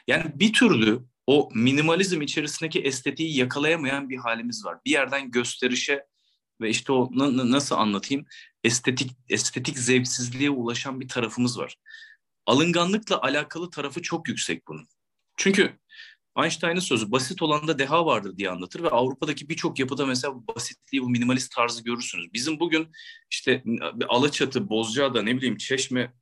[0.07, 4.77] Yani bir türlü o minimalizm içerisindeki estetiği yakalayamayan bir halimiz var.
[4.85, 6.05] Bir yerden gösterişe
[6.61, 7.09] ve işte o
[7.51, 8.25] nasıl anlatayım
[8.63, 11.75] estetik estetik zevksizliğe ulaşan bir tarafımız var.
[12.45, 14.87] Alınganlıkla alakalı tarafı çok yüksek bunun.
[15.37, 15.79] Çünkü
[16.43, 21.09] Einstein'ın sözü basit olanda deha vardır diye anlatır ve Avrupa'daki birçok yapıda mesela basitliği, bu
[21.09, 22.33] minimalist tarzı görürsünüz.
[22.33, 22.91] Bizim bugün
[23.31, 23.63] işte
[24.07, 26.13] Alaçatı, Bozcaada, ne bileyim Çeşme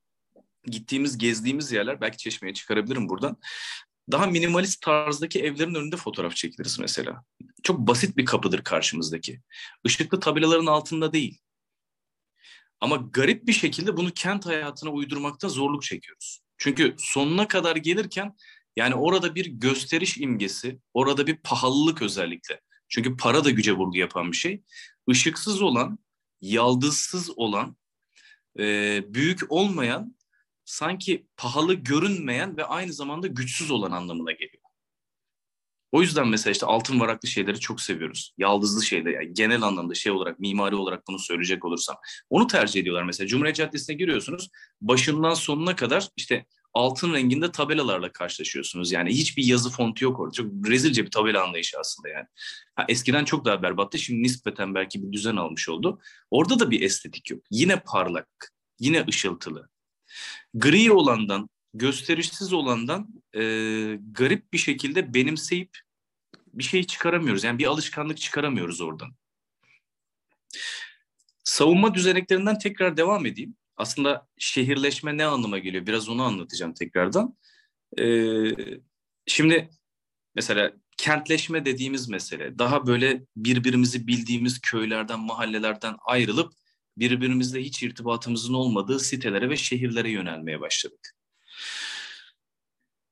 [0.63, 3.37] gittiğimiz, gezdiğimiz yerler, belki Çeşme'ye çıkarabilirim buradan.
[4.11, 7.23] Daha minimalist tarzdaki evlerin önünde fotoğraf çekiliriz mesela.
[7.63, 9.41] Çok basit bir kapıdır karşımızdaki.
[9.83, 11.39] Işıklı tabelaların altında değil.
[12.79, 16.41] Ama garip bir şekilde bunu kent hayatına uydurmakta zorluk çekiyoruz.
[16.57, 18.35] Çünkü sonuna kadar gelirken
[18.75, 22.61] yani orada bir gösteriş imgesi, orada bir pahalılık özellikle.
[22.89, 24.63] Çünkü para da güce vurgu yapan bir şey.
[25.07, 25.99] Işıksız olan,
[26.41, 27.77] yaldızsız olan,
[28.59, 30.15] e, büyük olmayan,
[30.65, 34.65] sanki pahalı görünmeyen ve aynı zamanda güçsüz olan anlamına geliyor.
[35.91, 38.33] O yüzden mesela işte altın varaklı şeyleri çok seviyoruz.
[38.37, 41.95] Yaldızlı şeyler yani genel anlamda şey olarak mimari olarak bunu söyleyecek olursam.
[42.29, 43.27] Onu tercih ediyorlar mesela.
[43.27, 44.49] Cumhuriyet Caddesi'ne giriyorsunuz.
[44.81, 48.91] Başından sonuna kadar işte altın renginde tabelalarla karşılaşıyorsunuz.
[48.91, 50.33] Yani hiçbir yazı fontu yok orada.
[50.33, 52.25] Çok rezilce bir tabela anlayışı aslında yani.
[52.75, 53.97] Ha, eskiden çok daha berbattı.
[53.97, 55.99] Şimdi nispeten belki bir düzen almış oldu.
[56.31, 57.43] Orada da bir estetik yok.
[57.51, 59.69] Yine parlak, yine ışıltılı.
[60.53, 63.41] Gri olandan, gösterişsiz olandan e,
[64.11, 65.79] garip bir şekilde benimseyip
[66.53, 67.43] bir şey çıkaramıyoruz.
[67.43, 69.15] Yani bir alışkanlık çıkaramıyoruz oradan.
[71.43, 73.55] Savunma düzeneklerinden tekrar devam edeyim.
[73.77, 75.85] Aslında şehirleşme ne anlama geliyor?
[75.85, 77.37] Biraz onu anlatacağım tekrardan.
[77.99, 78.51] Ee,
[79.27, 79.69] şimdi
[80.35, 86.53] mesela kentleşme dediğimiz mesele daha böyle birbirimizi bildiğimiz köylerden, mahallelerden ayrılıp
[86.97, 91.15] birbirimizle hiç irtibatımızın olmadığı sitelere ve şehirlere yönelmeye başladık.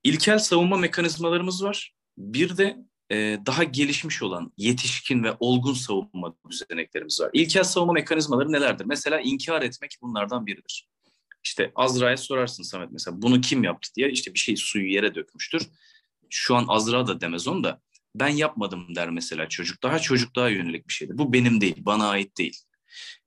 [0.04, 1.94] İlkel savunma mekanizmalarımız var.
[2.18, 2.78] Bir de
[3.12, 7.30] e, daha gelişmiş olan yetişkin ve olgun savunma düzeneklerimiz var.
[7.34, 8.86] İlkel savunma mekanizmaları nelerdir?
[8.86, 10.88] Mesela inkar etmek bunlardan biridir.
[11.44, 15.68] İşte Azra'ya sorarsın Samet mesela bunu kim yaptı diye işte bir şey suyu yere dökmüştür.
[16.30, 17.82] Şu an Azra da demez onu da
[18.16, 19.84] ben yapmadım der mesela çocuk.
[19.84, 21.18] Daha çocukluğa yönelik bir şeydir.
[21.18, 22.58] Bu benim değil, bana ait değil.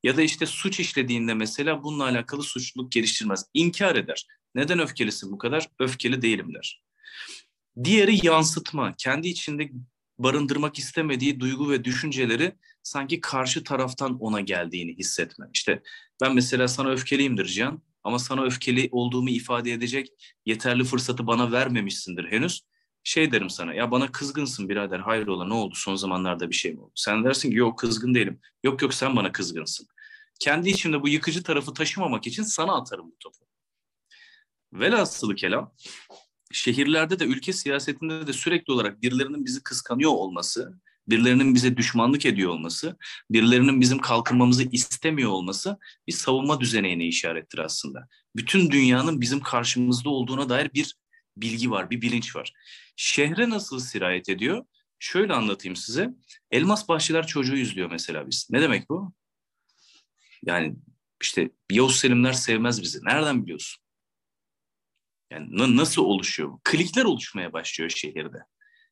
[0.03, 3.45] Ya da işte suç işlediğinde mesela bununla alakalı suçluluk geliştirmez.
[3.55, 4.27] İnkar eder.
[4.55, 5.69] Neden öfkelisin bu kadar?
[5.79, 6.83] Öfkeli değilim der.
[7.85, 8.95] Diğeri yansıtma.
[8.99, 9.71] Kendi içinde
[10.19, 15.47] barındırmak istemediği duygu ve düşünceleri sanki karşı taraftan ona geldiğini hissetme.
[15.55, 15.83] İşte
[16.23, 20.09] ben mesela sana öfkeliyimdir Cihan ama sana öfkeli olduğumu ifade edecek
[20.47, 22.63] yeterli fırsatı bana vermemişsindir henüz.
[23.05, 26.81] Şey derim sana ya bana kızgınsın birader hayrola ne oldu son zamanlarda bir şey mi
[26.81, 26.93] oldu?
[26.95, 28.41] Sen dersin ki yok kızgın değilim.
[28.65, 29.87] Yok yok sen bana kızgınsın.
[30.41, 33.39] Kendi içimde bu yıkıcı tarafı taşımamak için sana atarım bu topu.
[34.73, 35.73] Velhasılı kelam
[36.53, 42.51] şehirlerde de ülke siyasetinde de sürekli olarak birilerinin bizi kıskanıyor olması, birilerinin bize düşmanlık ediyor
[42.51, 42.97] olması,
[43.31, 48.09] birilerinin bizim kalkınmamızı istemiyor olması bir savunma düzenine işarettir aslında.
[48.37, 50.95] Bütün dünyanın bizim karşımızda olduğuna dair bir
[51.37, 52.53] bilgi var, bir bilinç var.
[52.97, 54.65] Şehre nasıl sirayet ediyor?
[54.99, 56.15] Şöyle anlatayım size.
[56.51, 58.49] Elmas Bahçeler çocuğu izliyor mesela biz.
[58.51, 59.13] Ne demek bu?
[60.45, 60.77] Yani
[61.23, 63.05] işte Yavuz Selimler sevmez bizi.
[63.05, 63.86] Nereden biliyorsun?
[65.31, 66.59] Yani nasıl oluşuyor?
[66.65, 68.39] Klikler oluşmaya başlıyor şehirde.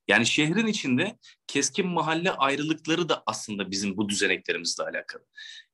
[0.08, 5.22] Yani şehrin içinde keskin mahalle ayrılıkları da aslında bizim bu düzeneklerimizle alakalı.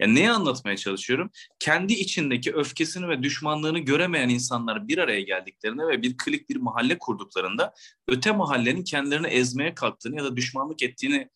[0.01, 1.31] Yani neyi anlatmaya çalışıyorum?
[1.59, 6.99] Kendi içindeki öfkesini ve düşmanlığını göremeyen insanlar bir araya geldiklerinde ve bir klik bir mahalle
[6.99, 7.75] kurduklarında
[8.09, 11.29] öte mahallenin kendilerini ezmeye kalktığını ya da düşmanlık ettiğini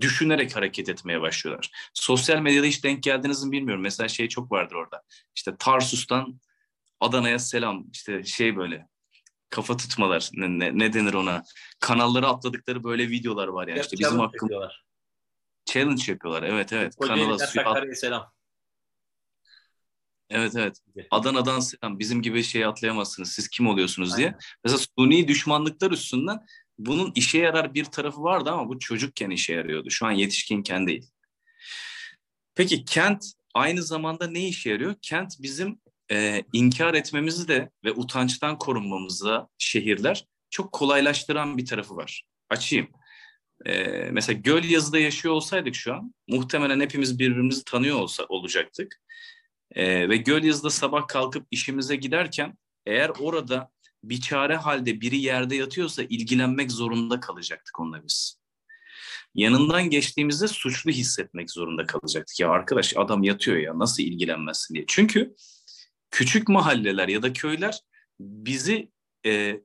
[0.00, 1.70] düşünerek hareket etmeye başlıyorlar.
[1.94, 3.82] Sosyal medyada hiç denk geldiniz mi bilmiyorum.
[3.82, 5.02] Mesela şey çok vardır orada.
[5.36, 6.40] İşte Tarsus'tan
[7.00, 8.86] Adana'ya selam işte şey böyle
[9.50, 11.42] kafa tutmalar ne, ne, ne denir ona
[11.80, 14.84] kanalları atladıkları böyle videolar var yani ya, işte bizim hakkım yapıyorlar.
[15.64, 17.98] challenge yapıyorlar evet evet kanala suya at...
[17.98, 18.32] selam
[20.30, 20.76] Evet evet.
[21.10, 21.98] Adana'dan selam.
[21.98, 23.32] Bizim gibi şey atlayamazsınız.
[23.32, 24.26] Siz kim oluyorsunuz diye.
[24.26, 24.38] Aynen.
[24.64, 26.46] Mesela suni düşmanlıklar üstünden
[26.78, 29.90] bunun işe yarar bir tarafı vardı ama bu çocukken işe yarıyordu.
[29.90, 31.10] Şu an yetişkinken değil.
[32.54, 34.94] Peki kent aynı zamanda ne işe yarıyor?
[35.02, 42.24] Kent bizim e, inkar etmemizi de ve utançtan korunmamızı şehirler çok kolaylaştıran bir tarafı var.
[42.50, 42.88] Açayım.
[43.66, 49.00] E, mesela göl yazıda yaşıyor olsaydık şu an muhtemelen hepimiz birbirimizi tanıyor olsa olacaktık.
[49.74, 53.70] E, ve göl yazıda sabah kalkıp işimize giderken eğer orada
[54.04, 58.40] bir çare halde biri yerde yatıyorsa ilgilenmek zorunda kalacaktık onunla biz.
[59.34, 62.40] Yanından geçtiğimizde suçlu hissetmek zorunda kalacaktık.
[62.40, 64.84] Ya arkadaş adam yatıyor ya nasıl ilgilenmezsin diye.
[64.88, 65.34] Çünkü
[66.10, 67.80] küçük mahalleler ya da köyler
[68.20, 68.90] bizi
[69.26, 69.60] e,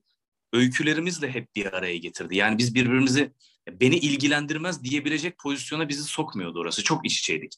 [0.53, 2.35] öykülerimizle hep bir araya getirdi.
[2.35, 3.31] Yani biz birbirimizi
[3.71, 6.83] beni ilgilendirmez diyebilecek pozisyona bizi sokmuyordu orası.
[6.83, 7.53] Çok iç içeydik.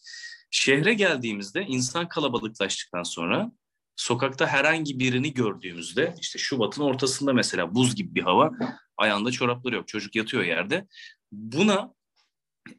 [0.52, 3.52] Şehre geldiğimizde insan kalabalıklaştıktan sonra
[3.96, 8.52] sokakta herhangi birini gördüğümüzde işte Şubat'ın ortasında mesela buz gibi bir hava
[8.98, 10.88] ayağında çorapları yok çocuk yatıyor yerde.
[11.32, 11.94] Buna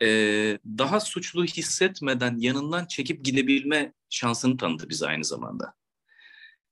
[0.02, 0.08] e,
[0.64, 5.74] daha suçlu hissetmeden yanından çekip gidebilme şansını tanıdı bize aynı zamanda.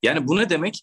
[0.06, 0.80] Yani bu ne demek?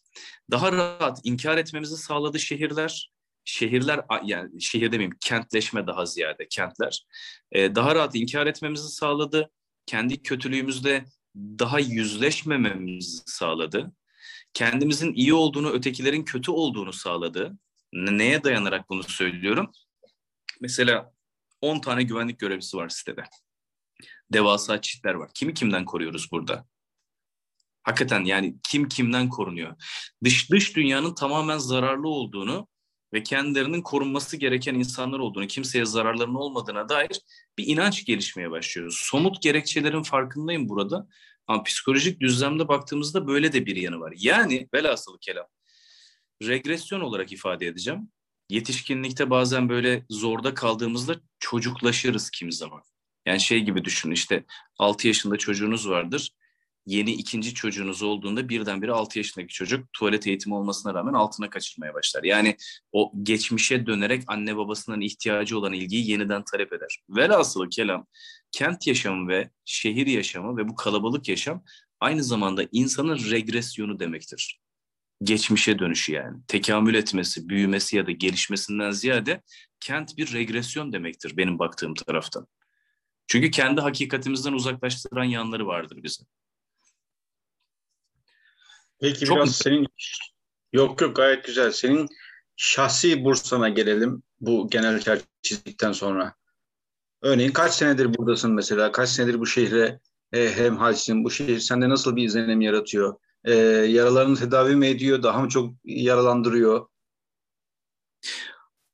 [0.51, 3.11] Daha rahat inkar etmemizi sağladı şehirler.
[3.45, 7.05] Şehirler yani şehir demeyeyim kentleşme daha ziyade kentler.
[7.51, 9.51] Ee, daha rahat inkar etmemizi sağladı.
[9.85, 11.05] Kendi kötülüğümüzle
[11.35, 13.91] daha yüzleşmememizi sağladı.
[14.53, 17.57] Kendimizin iyi olduğunu, ötekilerin kötü olduğunu sağladı.
[17.93, 19.71] Neye dayanarak bunu söylüyorum?
[20.61, 21.13] Mesela
[21.61, 23.23] 10 tane güvenlik görevlisi var sitede.
[24.33, 25.31] Devasa çitler var.
[25.33, 26.65] Kimi kimden koruyoruz burada?
[27.83, 29.75] Hakikaten yani kim kimden korunuyor?
[30.23, 32.67] Dış dış dünyanın tamamen zararlı olduğunu
[33.13, 37.21] ve kendilerinin korunması gereken insanlar olduğunu, kimseye zararlarının olmadığına dair
[37.57, 38.95] bir inanç gelişmeye başlıyoruz.
[39.03, 41.07] Somut gerekçelerin farkındayım burada.
[41.47, 44.13] Ama psikolojik düzlemde baktığımızda böyle de bir yanı var.
[44.17, 45.45] Yani velhasılı kelam
[46.43, 48.11] regresyon olarak ifade edeceğim.
[48.49, 52.81] Yetişkinlikte bazen böyle zorda kaldığımızda çocuklaşırız kimi zaman.
[53.25, 54.45] Yani şey gibi düşünün işte
[54.79, 56.31] 6 yaşında çocuğunuz vardır
[56.85, 62.23] yeni ikinci çocuğunuz olduğunda birdenbire 6 yaşındaki çocuk tuvalet eğitimi olmasına rağmen altına kaçırmaya başlar.
[62.23, 62.57] Yani
[62.91, 66.99] o geçmişe dönerek anne babasından ihtiyacı olan ilgiyi yeniden talep eder.
[67.09, 68.07] Velhasılı kelam
[68.51, 71.63] kent yaşamı ve şehir yaşamı ve bu kalabalık yaşam
[71.99, 74.59] aynı zamanda insanın regresyonu demektir.
[75.23, 76.37] Geçmişe dönüşü yani.
[76.47, 79.41] Tekamül etmesi, büyümesi ya da gelişmesinden ziyade
[79.79, 82.47] kent bir regresyon demektir benim baktığım taraftan.
[83.27, 86.23] Çünkü kendi hakikatimizden uzaklaştıran yanları vardır bize.
[89.03, 89.53] Peki Çok biraz mu?
[89.53, 89.87] senin
[90.73, 91.71] yok yok gayet güzel.
[91.71, 92.09] Senin
[92.55, 96.35] şahsi bursana gelelim bu genel çerçeve çizdikten sonra.
[97.21, 98.91] Örneğin kaç senedir buradasın mesela?
[98.91, 99.99] Kaç senedir bu şehre
[100.33, 101.23] e, hemhalsin?
[101.23, 103.19] Bu şehir sende nasıl bir izlenim yaratıyor?
[103.43, 103.53] E,
[103.87, 105.23] yaralarını tedavi mi ediyor?
[105.23, 106.87] Daha mı çok yaralandırıyor?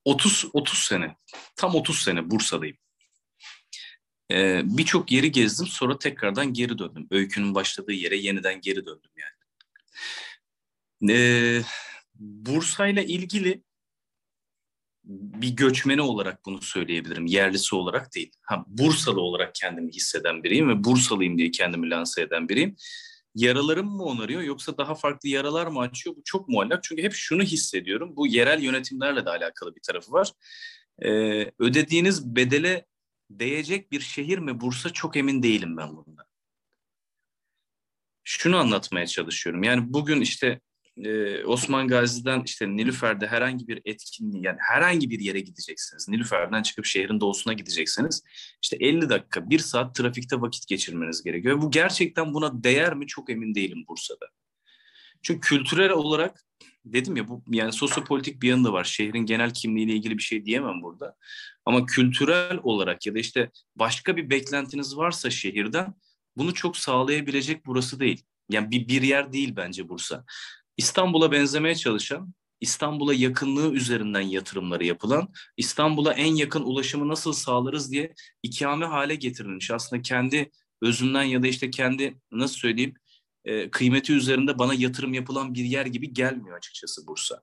[0.06, 1.16] 30 30 sene.
[1.56, 2.78] Tam 30 sene Bursa'dayım.
[4.32, 7.08] Ee, Birçok yeri gezdim sonra tekrardan geri döndüm.
[7.12, 9.39] Öykünün başladığı yere yeniden geri döndüm yani.
[11.10, 11.62] Ee,
[12.16, 13.64] Bursa ile ilgili
[15.10, 17.26] bir göçmeni olarak bunu söyleyebilirim.
[17.26, 18.32] Yerlisi olarak değil.
[18.42, 22.76] Ha, Bursalı olarak kendimi hisseden biriyim ve Bursalıyım diye kendimi lanse eden biriyim.
[23.36, 26.16] Yaralarım mı onarıyor yoksa daha farklı yaralar mı açıyor?
[26.16, 26.84] Bu çok muallak.
[26.84, 28.16] Çünkü hep şunu hissediyorum.
[28.16, 30.32] Bu yerel yönetimlerle de alakalı bir tarafı var.
[31.02, 32.86] Ee, ödediğiniz bedele
[33.30, 36.29] değecek bir şehir mi Bursa çok emin değilim ben bundan.
[38.32, 39.64] Şunu anlatmaya çalışıyorum.
[39.64, 40.60] Yani bugün işte
[40.98, 46.10] e, Osman Gazi'den işte Nilüfer'de herhangi bir etkinliği yani herhangi bir yere gideceksiniz.
[46.10, 48.24] Nilüfer'den çıkıp şehrin doğusuna gideceksiniz.
[48.62, 51.62] İşte 50 dakika, 1 saat trafikte vakit geçirmeniz gerekiyor.
[51.62, 54.26] Bu gerçekten buna değer mi çok emin değilim Bursa'da.
[55.22, 56.44] Çünkü kültürel olarak
[56.86, 58.84] dedim ya bu yani sosyopolitik bir yanı da var.
[58.84, 61.16] Şehrin genel kimliğiyle ilgili bir şey diyemem burada.
[61.66, 65.94] Ama kültürel olarak ya da işte başka bir beklentiniz varsa şehirden
[66.40, 68.24] bunu çok sağlayabilecek burası değil.
[68.50, 70.26] Yani bir, bir yer değil bence Bursa.
[70.78, 78.14] İstanbul'a benzemeye çalışan, İstanbul'a yakınlığı üzerinden yatırımları yapılan, İstanbul'a en yakın ulaşımı nasıl sağlarız diye
[78.44, 79.72] ikame hale getirilmiş.
[79.72, 82.94] Aslında kendi özünden ya da işte kendi nasıl söyleyeyim
[83.46, 87.42] e, kıymeti üzerinde bana yatırım yapılan bir yer gibi gelmiyor açıkçası Bursa.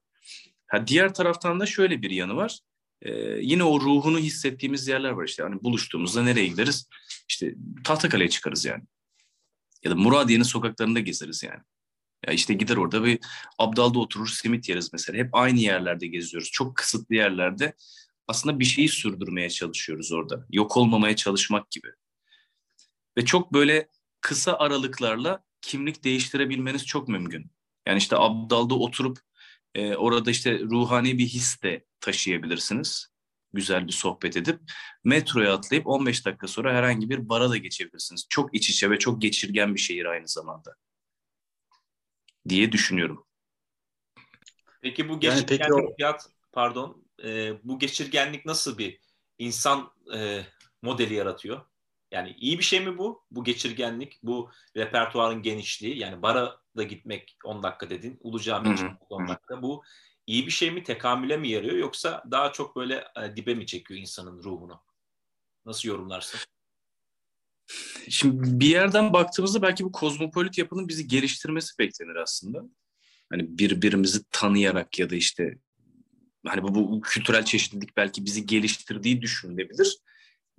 [0.67, 2.59] Ha, diğer taraftan da şöyle bir yanı var.
[3.07, 5.43] Ee, yine o ruhunu hissettiğimiz yerler var işte.
[5.43, 6.89] Hani buluştuğumuzda nereye gideriz?
[7.29, 8.83] İşte Tahtakale'ye çıkarız yani.
[9.85, 11.61] Ya da Muradiye'nin sokaklarında gezeriz yani.
[12.27, 13.19] Ya işte gider orada bir
[13.59, 15.19] Abdal'da oturur simit yeriz mesela.
[15.19, 16.51] Hep aynı yerlerde geziyoruz.
[16.51, 17.75] Çok kısıtlı yerlerde
[18.29, 20.47] aslında bir şeyi sürdürmeye çalışıyoruz orada.
[20.51, 21.89] Yok olmamaya çalışmak gibi.
[23.17, 23.89] Ve çok böyle
[24.21, 27.51] kısa aralıklarla kimlik değiştirebilmeniz çok mümkün.
[27.87, 29.19] Yani işte Abdal'da oturup
[29.77, 33.09] e, orada işte ruhani bir his de taşıyabilirsiniz.
[33.53, 34.61] Güzel bir sohbet edip
[35.05, 38.27] metroya atlayıp 15 dakika sonra herhangi bir bara da geçebilirsiniz.
[38.29, 40.75] Çok iç içe ve çok geçirgen bir şehir aynı zamanda
[42.49, 43.27] diye düşünüyorum.
[44.83, 45.97] Peki bu geçirgenlik yani peki o...
[45.97, 49.01] fiyat, pardon, e, bu geçirgenlik nasıl bir
[49.39, 50.43] insan e,
[50.83, 51.61] modeli yaratıyor?
[52.11, 53.25] Yani iyi bir şey mi bu?
[53.31, 55.99] Bu geçirgenlik, bu repertuarın genişliği.
[55.99, 58.19] Yani bara da gitmek 10 dakika dedin.
[58.21, 59.63] Ulu Cami'ye çıkmak 10 dakika.
[59.63, 59.83] Bu
[60.27, 60.83] iyi bir şey mi?
[60.83, 61.77] Tekamüle mi yarıyor?
[61.77, 64.81] Yoksa daha çok böyle e, dibe mi çekiyor insanın ruhunu?
[65.65, 66.41] Nasıl yorumlarsın?
[68.09, 72.63] Şimdi bir yerden baktığımızda belki bu kozmopolit yapının bizi geliştirmesi beklenir aslında.
[73.31, 75.59] Hani birbirimizi tanıyarak ya da işte
[76.47, 79.99] hani bu, bu kültürel çeşitlilik belki bizi geliştirdiği düşünülebilir.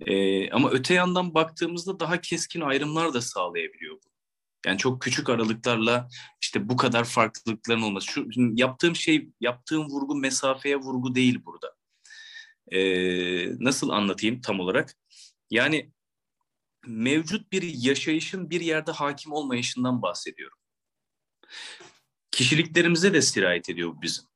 [0.00, 4.07] Ee, ama öte yandan baktığımızda daha keskin ayrımlar da sağlayabiliyor bu.
[4.66, 6.08] Yani çok küçük aralıklarla
[6.40, 8.06] işte bu kadar farklılıkların olması.
[8.06, 11.76] Şu yaptığım şey, yaptığım vurgu mesafeye vurgu değil burada.
[12.72, 14.94] Ee, nasıl anlatayım tam olarak?
[15.50, 15.92] Yani
[16.86, 20.58] mevcut bir yaşayışın bir yerde hakim olmayışından bahsediyorum.
[22.30, 24.27] Kişiliklerimize de sirayet ediyor bu bizim.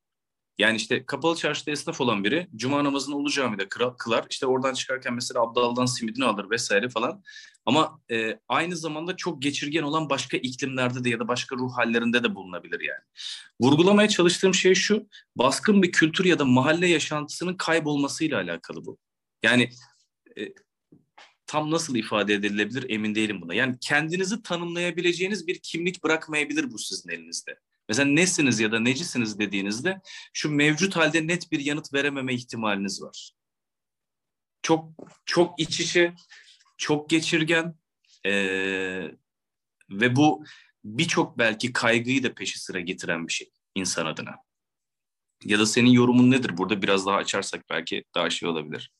[0.62, 4.26] Yani işte kapalı çarşıda esnaf olan biri cuma namazını Ulu Cami'de kılar.
[4.30, 7.22] İşte oradan çıkarken mesela Abdal'dan simidini alır vesaire falan.
[7.66, 12.24] Ama e, aynı zamanda çok geçirgen olan başka iklimlerde de ya da başka ruh hallerinde
[12.24, 13.00] de bulunabilir yani.
[13.60, 15.06] Vurgulamaya çalıştığım şey şu.
[15.36, 18.98] Baskın bir kültür ya da mahalle yaşantısının kaybolmasıyla alakalı bu.
[19.42, 19.70] Yani
[20.38, 20.42] e,
[21.46, 23.54] tam nasıl ifade edilebilir emin değilim buna.
[23.54, 27.58] Yani kendinizi tanımlayabileceğiniz bir kimlik bırakmayabilir bu sizin elinizde.
[27.88, 30.00] Mesela nesiniz ya da necisiniz dediğinizde
[30.32, 33.32] şu mevcut halde net bir yanıt verememe ihtimaliniz var.
[34.62, 34.90] Çok
[35.24, 36.14] çok iç içe,
[36.78, 37.74] çok geçirgen
[38.26, 39.10] ee,
[39.90, 40.44] ve bu
[40.84, 44.36] birçok belki kaygıyı da peşi sıra getiren bir şey insan adına.
[45.44, 46.56] Ya da senin yorumun nedir?
[46.56, 48.92] Burada biraz daha açarsak belki daha şey olabilir.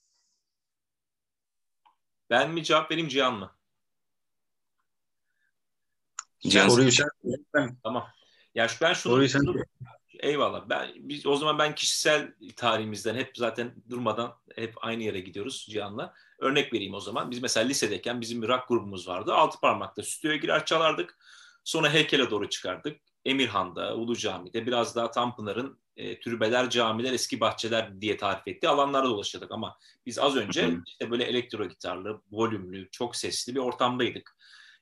[2.30, 3.56] Ben mi cevap vereyim Cihan mı?
[6.40, 6.68] Cihan.
[6.68, 7.78] Soruyu sen.
[7.82, 8.08] Tamam.
[8.54, 9.12] Ya ben şunu.
[10.20, 10.68] Eyvallah.
[10.68, 16.14] Ben biz o zaman ben kişisel tarihimizden hep zaten durmadan hep aynı yere gidiyoruz Cihan'la.
[16.38, 17.30] Örnek vereyim o zaman.
[17.30, 19.34] Biz mesela lisedeyken bizim bir rock grubumuz vardı.
[19.34, 21.18] Altı parmakta stüdyoya girer çalardık.
[21.64, 23.00] Sonra heykele doğru çıkardık.
[23.24, 29.08] Emirhan'da, Ulu Cami'de biraz daha Tanpınar'ın e, türbeler, camiler, eski bahçeler diye tarif ettiği alanlarda
[29.08, 29.52] dolaşıyorduk.
[29.52, 34.36] Ama biz az önce işte böyle elektro gitarlı, volümlü, çok sesli bir ortamdaydık.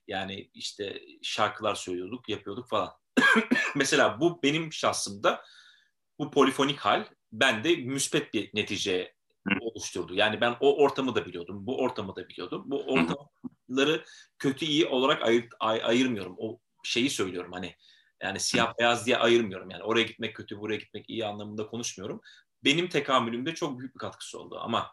[0.08, 2.90] Yani işte şarkılar söylüyorduk, yapıyorduk falan.
[3.76, 5.44] Mesela bu benim şahsımda
[6.18, 9.14] bu polifonik hal bende müspet bir netice
[9.60, 10.14] oluşturdu.
[10.14, 12.62] Yani ben o ortamı da biliyordum, bu ortamı da biliyordum.
[12.66, 14.04] Bu ortamları
[14.38, 16.34] kötü iyi olarak ayır, ay, ayırmıyorum.
[16.38, 17.76] O şeyi söylüyorum hani
[18.22, 19.70] yani siyah beyaz diye ayırmıyorum.
[19.70, 22.20] Yani oraya gitmek kötü, buraya gitmek iyi anlamında konuşmuyorum.
[22.64, 24.90] Benim tekamülümde çok büyük bir katkısı oldu ama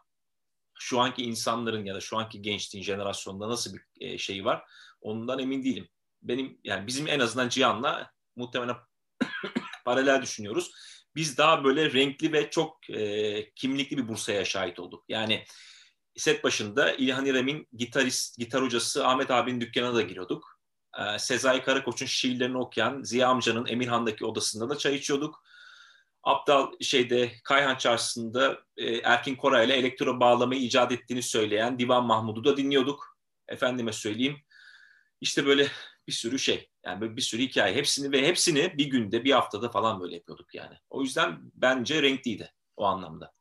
[0.80, 4.64] şu anki insanların ya da şu anki gençliğin jenerasyonunda nasıl bir e, şey var
[5.02, 5.88] ondan emin değilim.
[6.22, 8.76] Benim yani bizim en azından Cihan'la muhtemelen
[9.86, 10.72] paralel düşünüyoruz.
[11.16, 15.04] Biz daha böyle renkli ve çok e, kimlikli bir Bursa'ya şahit olduk.
[15.10, 15.44] Yani
[16.16, 20.60] set başında İlhan İrem'in gitarist, gitar hocası Ahmet abinin dükkanına da giriyorduk.
[21.00, 25.44] E, Sezai Karakoç'un şiirlerini okuyan Ziya amcanın Emirhan'daki odasında da çay içiyorduk.
[26.24, 32.44] Abdal şeyde Kayhan Çarşısı'nda e, Erkin Koray ile elektro bağlamayı icat ettiğini söyleyen Divan Mahmud'u
[32.44, 33.18] da dinliyorduk.
[33.48, 34.38] Efendime söyleyeyim.
[35.22, 35.68] İşte böyle
[36.08, 36.70] bir sürü şey.
[36.86, 37.76] Yani böyle bir sürü hikaye.
[37.76, 40.76] Hepsini ve hepsini bir günde, bir haftada falan böyle yapıyorduk yani.
[40.90, 43.34] O yüzden bence renkliydi o anlamda.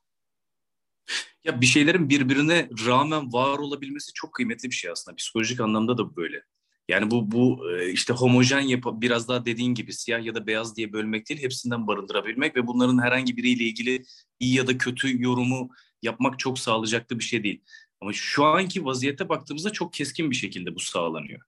[1.44, 5.16] Ya bir şeylerin birbirine rağmen var olabilmesi çok kıymetli bir şey aslında.
[5.16, 6.42] Psikolojik anlamda da böyle.
[6.88, 10.76] Yani bu bu e, işte homojen yapı biraz daha dediğin gibi siyah ya da beyaz
[10.76, 14.02] diye bölmek değil, hepsinden barındırabilmek ve bunların herhangi biriyle ilgili
[14.40, 15.70] iyi ya da kötü yorumu
[16.02, 17.62] yapmak çok sağlayacaklı bir şey değil.
[18.00, 21.40] Ama şu anki vaziyete baktığımızda çok keskin bir şekilde bu sağlanıyor.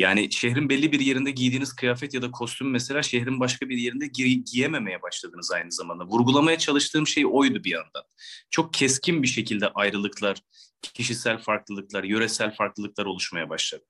[0.00, 4.06] Yani şehrin belli bir yerinde giydiğiniz kıyafet ya da kostüm mesela şehrin başka bir yerinde
[4.06, 6.04] gi- giyememeye başladınız aynı zamanda.
[6.04, 8.02] Vurgulamaya çalıştığım şey oydu bir yandan.
[8.50, 10.38] Çok keskin bir şekilde ayrılıklar,
[10.82, 13.84] kişisel farklılıklar, yöresel farklılıklar oluşmaya başladı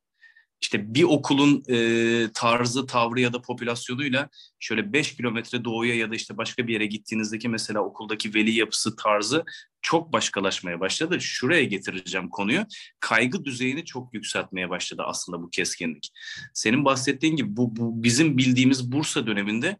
[0.60, 6.14] işte bir okulun e, tarzı, tavrı ya da popülasyonuyla şöyle 5 kilometre doğuya ya da
[6.14, 9.44] işte başka bir yere gittiğinizdeki mesela okuldaki veli yapısı tarzı
[9.82, 11.20] çok başkalaşmaya başladı.
[11.20, 12.66] Şuraya getireceğim konuyu.
[13.00, 16.10] Kaygı düzeyini çok yükseltmeye başladı aslında bu keskinlik.
[16.54, 19.76] Senin bahsettiğin gibi bu, bu bizim bildiğimiz Bursa döneminde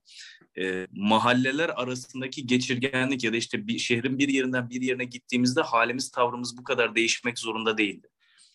[0.58, 6.10] e, mahalleler arasındaki geçirgenlik ya da işte bir şehrin bir yerinden bir yerine gittiğimizde halimiz,
[6.10, 8.08] tavrımız bu kadar değişmek zorunda değildi.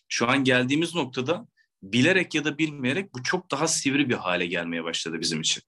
[0.08, 1.46] Şu an geldiğimiz noktada
[1.92, 5.62] bilerek ya da bilmeyerek bu çok daha sivri bir hale gelmeye başladı bizim için.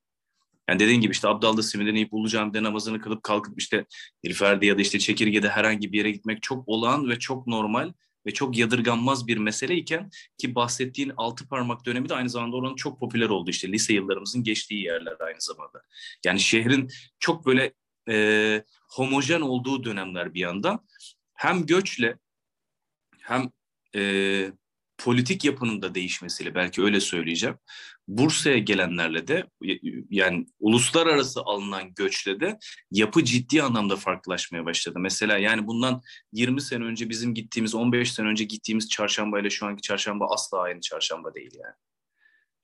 [0.68, 3.84] Yani dediğin gibi işte Abdal'da simiden yiyip Ulu Cami'de namazını kılıp kalkıp işte
[4.24, 7.92] Nilüfer'de ya da işte Çekirge'de herhangi bir yere gitmek çok olağan ve çok normal
[8.26, 13.00] ve çok yadırganmaz bir meseleyken ki bahsettiğin altı parmak dönemi de aynı zamanda oranın çok
[13.00, 15.82] popüler oldu işte lise yıllarımızın geçtiği yerler aynı zamanda.
[16.24, 17.74] Yani şehrin çok böyle
[18.08, 20.86] e, homojen olduğu dönemler bir yandan
[21.34, 22.18] hem göçle
[23.20, 23.50] hem
[23.94, 24.52] e,
[24.98, 27.56] politik yapının da değişmesiyle belki öyle söyleyeceğim.
[28.08, 29.46] Bursa'ya gelenlerle de
[30.10, 32.58] yani uluslararası alınan göçle de
[32.90, 34.98] yapı ciddi anlamda farklılaşmaya başladı.
[34.98, 39.66] Mesela yani bundan 20 sene önce bizim gittiğimiz 15 sene önce gittiğimiz çarşamba ile şu
[39.66, 41.74] anki çarşamba asla aynı çarşamba değil yani.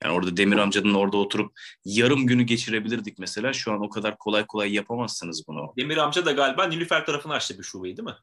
[0.03, 1.51] Yani orada Demir amcanın orada oturup
[1.85, 3.53] yarım günü geçirebilirdik mesela.
[3.53, 5.73] Şu an o kadar kolay kolay yapamazsınız bunu.
[5.77, 8.15] Demir amca da galiba Nilüfer tarafını açtı bir şubeyi değil mi?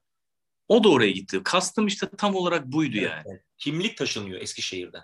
[0.69, 1.41] O da oraya gitti.
[1.45, 3.23] Kastım işte tam olarak buydu evet, yani.
[3.27, 3.43] Evet.
[3.59, 5.03] Kimlik taşınıyor Eskişehir'den.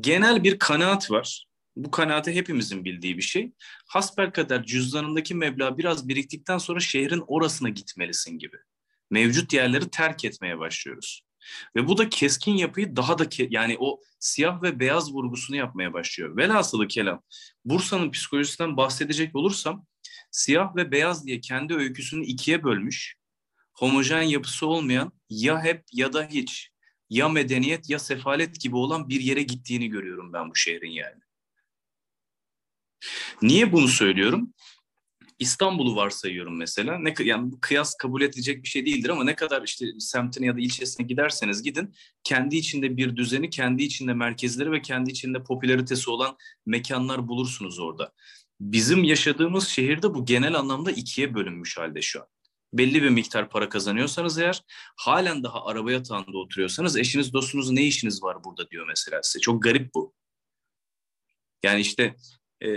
[0.00, 1.46] Genel bir kanaat var.
[1.76, 3.52] Bu kanaate hepimizin bildiği bir şey.
[3.86, 8.56] Hasbelkader cüzdanındaki meblağ biraz biriktikten sonra şehrin orasına gitmelisin gibi.
[9.10, 11.22] Mevcut yerleri terk etmeye başlıyoruz.
[11.76, 15.92] Ve bu da keskin yapıyı daha da ke- yani o siyah ve beyaz vurgusunu yapmaya
[15.92, 16.36] başlıyor.
[16.36, 17.22] Velhasılı kelam
[17.64, 19.86] Bursa'nın psikolojisinden bahsedecek olursam
[20.30, 23.17] siyah ve beyaz diye kendi öyküsünü ikiye bölmüş
[23.78, 26.70] homojen yapısı olmayan ya hep ya da hiç
[27.10, 31.20] ya medeniyet ya sefalet gibi olan bir yere gittiğini görüyorum ben bu şehrin yani.
[33.42, 34.54] Niye bunu söylüyorum?
[35.38, 36.98] İstanbul'u varsayıyorum mesela.
[36.98, 40.60] Ne yani kıyas kabul edilecek bir şey değildir ama ne kadar işte semtine ya da
[40.60, 46.36] ilçesine giderseniz gidin kendi içinde bir düzeni, kendi içinde merkezleri ve kendi içinde popülaritesi olan
[46.66, 48.12] mekanlar bulursunuz orada.
[48.60, 52.26] Bizim yaşadığımız şehirde bu genel anlamda ikiye bölünmüş halde şu an
[52.72, 54.62] belli bir miktar para kazanıyorsanız eğer
[54.96, 59.40] halen daha araba yatağında oturuyorsanız eşiniz dostunuz ne işiniz var burada diyor mesela size.
[59.40, 60.14] Çok garip bu.
[61.62, 62.16] Yani işte
[62.62, 62.68] e,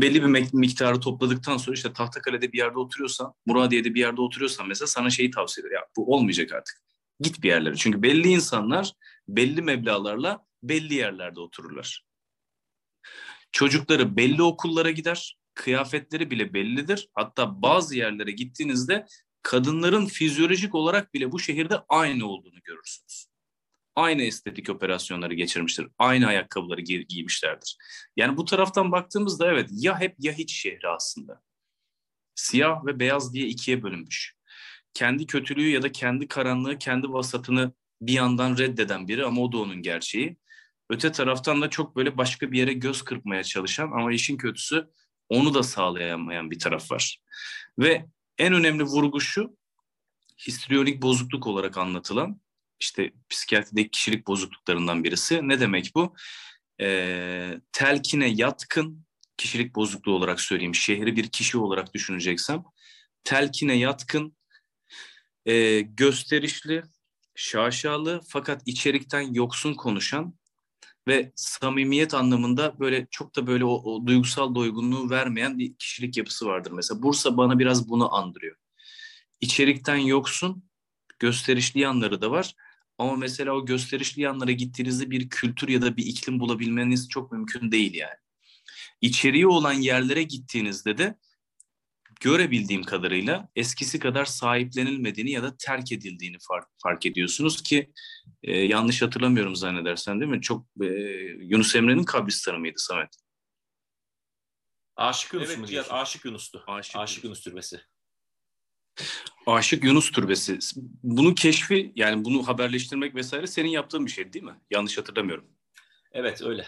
[0.00, 4.86] belli bir miktarı topladıktan sonra işte Tahtakale'de bir yerde oturuyorsan, Muradiye'de bir yerde oturuyorsan mesela
[4.86, 5.74] sana şeyi tavsiye eder.
[5.74, 6.76] Ya bu olmayacak artık.
[7.20, 7.76] Git bir yerlere.
[7.76, 8.92] Çünkü belli insanlar
[9.28, 12.06] belli meblalarla belli yerlerde otururlar.
[13.52, 17.08] Çocukları belli okullara gider kıyafetleri bile bellidir.
[17.14, 19.06] Hatta bazı yerlere gittiğinizde
[19.42, 23.26] kadınların fizyolojik olarak bile bu şehirde aynı olduğunu görürsünüz.
[23.96, 25.88] aynı estetik operasyonları geçirmiştir.
[25.98, 27.76] Aynı ayakkabıları gi- giymişlerdir.
[28.16, 31.42] Yani bu taraftan baktığımızda evet ya hep ya hiç şehri aslında.
[32.34, 34.36] Siyah ve beyaz diye ikiye bölünmüş.
[34.94, 39.58] Kendi kötülüğü ya da kendi karanlığı, kendi vasatını bir yandan reddeden biri ama o da
[39.58, 40.36] onun gerçeği.
[40.90, 44.88] Öte taraftan da çok böyle başka bir yere göz kırpmaya çalışan ama işin kötüsü
[45.28, 47.18] onu da sağlayamayan bir taraf var.
[47.78, 48.06] Ve
[48.38, 49.56] en önemli vurgu şu,
[50.46, 52.40] histriyonik bozukluk olarak anlatılan
[52.80, 55.48] işte psikiyatrideki kişilik bozukluklarından birisi.
[55.48, 56.14] Ne demek bu?
[56.80, 59.06] Ee, telkine yatkın
[59.36, 60.74] kişilik bozukluğu olarak söyleyeyim.
[60.74, 62.64] Şehri bir kişi olarak düşüneceksem
[63.24, 64.36] telkine yatkın,
[65.46, 66.82] e, gösterişli,
[67.34, 70.34] şaşalı fakat içerikten yoksun konuşan
[71.08, 76.46] ve samimiyet anlamında böyle çok da böyle o, o duygusal doygunluğu vermeyen bir kişilik yapısı
[76.46, 76.70] vardır.
[76.70, 78.56] Mesela Bursa bana biraz bunu andırıyor.
[79.40, 80.64] İçerikten yoksun,
[81.18, 82.54] gösterişli yanları da var.
[82.98, 87.72] Ama mesela o gösterişli yanlara gittiğinizde bir kültür ya da bir iklim bulabilmeniz çok mümkün
[87.72, 88.16] değil yani.
[89.00, 91.18] İçeriği olan yerlere gittiğinizde de
[92.20, 97.92] görebildiğim kadarıyla eskisi kadar sahiplenilmediğini ya da terk edildiğini fark, fark ediyorsunuz ki
[98.42, 100.40] e, yanlış hatırlamıyorum zannedersen değil mi?
[100.40, 100.86] Çok e,
[101.40, 103.16] Yunus Emre'nin kabristanı mıydı Samet?
[104.96, 105.94] Aşık Yunus evet, mu diyorsun?
[105.94, 106.64] Aşık Yunus'tu.
[106.66, 107.80] Aşık, Aşık Yunus türbesi.
[109.46, 110.58] Aşık Yunus türbesi.
[111.02, 114.60] Bunu keşfi yani bunu haberleştirmek vesaire senin yaptığın bir şey değil mi?
[114.70, 115.44] Yanlış hatırlamıyorum.
[116.12, 116.66] Evet öyle.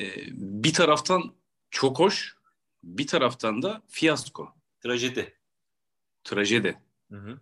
[0.00, 1.34] Ee, bir taraftan
[1.70, 2.36] çok hoş,
[2.82, 4.54] bir taraftan da fiyasko.
[4.80, 5.38] Trajedi.
[6.24, 6.78] Trajedi.
[7.10, 7.40] Hı hı.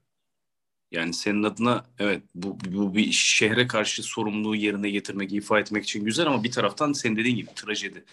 [0.90, 6.04] Yani senin adına evet bu, bu bir şehre karşı sorumluluğu yerine getirmek, ifa etmek için
[6.04, 8.04] güzel ama bir taraftan senin dediğin gibi trajedi.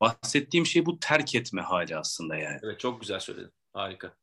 [0.00, 2.58] Bahsettiğim şey bu terk etme hali aslında yani.
[2.62, 3.52] Evet çok güzel söyledin.
[3.72, 4.14] Harika.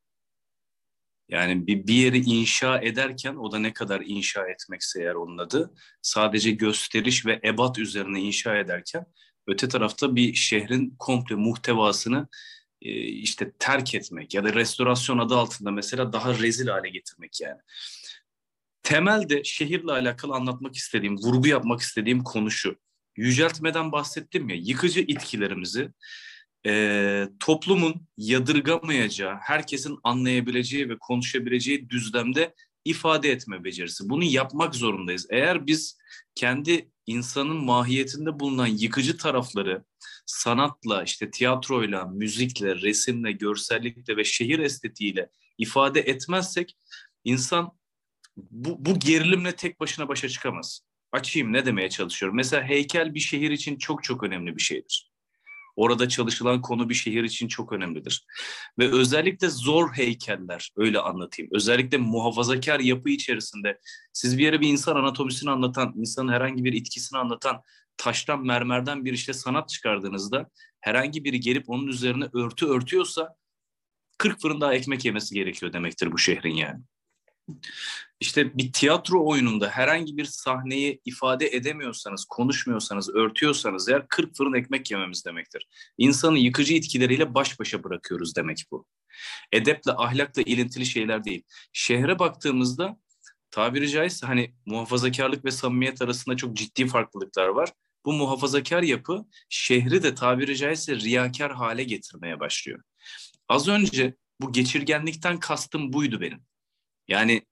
[1.29, 5.73] Yani bir, bir yeri inşa ederken o da ne kadar inşa etmekse eğer onun adı
[6.01, 9.05] sadece gösteriş ve ebat üzerine inşa ederken
[9.47, 12.27] öte tarafta bir şehrin komple muhtevasını
[12.81, 17.59] işte terk etmek ya da restorasyon adı altında mesela daha rezil hale getirmek yani.
[18.83, 22.75] Temelde şehirle alakalı anlatmak istediğim, vurgu yapmak istediğim konu şu.
[23.17, 25.91] Yüceltmeden bahsettim ya, yıkıcı itkilerimizi
[26.65, 32.53] e, toplumun yadırgamayacağı, herkesin anlayabileceği ve konuşabileceği düzlemde
[32.85, 34.09] ifade etme becerisi.
[34.09, 35.27] Bunu yapmak zorundayız.
[35.29, 35.97] Eğer biz
[36.35, 39.83] kendi insanın mahiyetinde bulunan yıkıcı tarafları
[40.25, 46.77] sanatla, işte tiyatroyla, müzikle, resimle, görsellikle ve şehir estetiğiyle ifade etmezsek
[47.23, 47.71] insan
[48.37, 50.79] bu, bu gerilimle tek başına başa çıkamaz.
[51.11, 52.35] Açayım ne demeye çalışıyorum.
[52.35, 55.14] Mesela heykel bir şehir için çok çok önemli bir şeydir.
[55.75, 58.25] Orada çalışılan konu bir şehir için çok önemlidir.
[58.79, 61.51] Ve özellikle zor heykeller, öyle anlatayım.
[61.53, 63.79] Özellikle muhafazakar yapı içerisinde
[64.13, 67.61] siz bir yere bir insan anatomisini anlatan, insanın herhangi bir itkisini anlatan
[67.97, 70.49] taştan, mermerden bir işte sanat çıkardığınızda
[70.81, 73.35] herhangi biri gelip onun üzerine örtü örtüyorsa
[74.17, 76.81] 40 fırın daha ekmek yemesi gerekiyor demektir bu şehrin yani.
[78.19, 84.91] İşte bir tiyatro oyununda herhangi bir sahneyi ifade edemiyorsanız, konuşmuyorsanız, örtüyorsanız eğer 40 fırın ekmek
[84.91, 85.67] yememiz demektir.
[85.97, 88.85] İnsanı yıkıcı itkileriyle baş başa bırakıyoruz demek bu.
[89.51, 91.43] Edeple, ahlakla ilintili şeyler değil.
[91.73, 92.97] Şehre baktığımızda
[93.51, 97.69] tabiri caizse hani muhafazakarlık ve samimiyet arasında çok ciddi farklılıklar var.
[98.05, 102.79] Bu muhafazakar yapı şehri de tabiri caizse riyakar hale getirmeye başlıyor.
[103.49, 106.41] Az önce bu geçirgenlikten kastım buydu benim.
[107.07, 107.45] Yani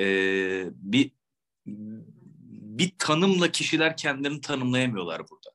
[0.00, 0.04] e,
[0.72, 1.12] bir
[2.78, 5.50] bir tanımla kişiler kendilerini tanımlayamıyorlar burada.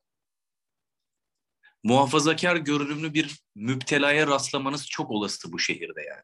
[1.82, 6.22] Muhafazakar görünümlü bir müptelaya rastlamanız çok olası bu şehirde yani.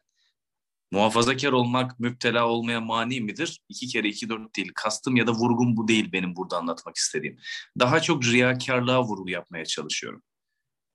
[0.91, 3.61] Muhafazakar olmak müptela olmaya mani midir?
[3.69, 4.71] İki kere iki dört değil.
[4.75, 7.37] Kastım ya da vurgum bu değil benim burada anlatmak istediğim.
[7.79, 10.23] Daha çok riyakarlığa vurgu yapmaya çalışıyorum.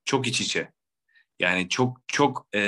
[0.05, 0.73] Çok iç içe.
[1.39, 2.61] Yani çok çok e,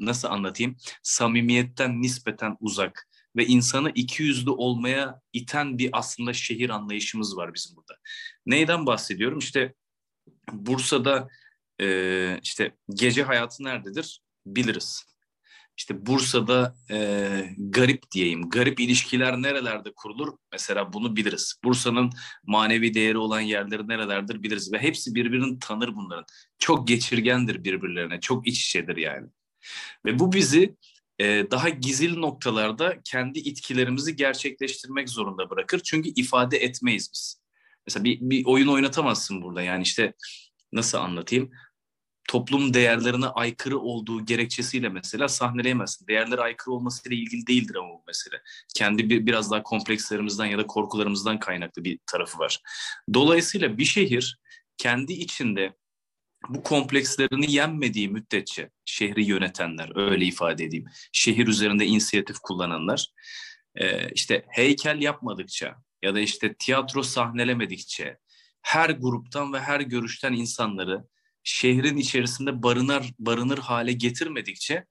[0.00, 0.76] nasıl anlatayım?
[1.02, 7.76] Samimiyetten nispeten uzak ve insanı iki yüzlü olmaya iten bir aslında şehir anlayışımız var bizim
[7.76, 7.94] burada.
[8.46, 9.38] Neyden bahsediyorum?
[9.38, 9.74] İşte
[10.52, 11.28] Bursa'da
[11.80, 14.20] e, işte gece hayatı nerededir?
[14.46, 15.04] Biliriz.
[15.76, 17.28] İşte Bursa'da e,
[17.58, 20.32] garip diyeyim, garip ilişkiler nerelerde kurulur?
[20.52, 21.54] Mesela bunu biliriz.
[21.64, 22.10] Bursa'nın
[22.46, 24.72] manevi değeri olan yerleri nerelerdir biliriz.
[24.72, 26.24] Ve hepsi birbirini tanır bunların.
[26.58, 29.28] Çok geçirgendir birbirlerine, çok iç içedir yani.
[30.04, 30.76] Ve bu bizi
[31.22, 35.80] e, daha gizli noktalarda kendi itkilerimizi gerçekleştirmek zorunda bırakır.
[35.84, 37.42] Çünkü ifade etmeyiz biz.
[37.86, 39.62] Mesela bir, bir oyun oynatamazsın burada.
[39.62, 40.14] Yani işte
[40.72, 41.50] nasıl anlatayım?
[42.28, 46.06] toplum değerlerine aykırı olduğu gerekçesiyle mesela sahneleyemezsin.
[46.06, 48.42] Değerlere aykırı olmasıyla ilgili değildir ama bu mesele.
[48.74, 52.60] Kendi bir, biraz daha komplekslerimizden ya da korkularımızdan kaynaklı bir tarafı var.
[53.14, 54.38] Dolayısıyla bir şehir
[54.78, 55.76] kendi içinde
[56.48, 60.84] bu komplekslerini yenmediği müddetçe şehri yönetenler öyle ifade edeyim.
[61.12, 63.06] Şehir üzerinde inisiyatif kullananlar
[63.74, 68.18] e, işte heykel yapmadıkça ya da işte tiyatro sahnelemedikçe
[68.62, 71.04] her gruptan ve her görüşten insanları
[71.44, 74.84] şehrin içerisinde barınar barınır hale getirmedikçe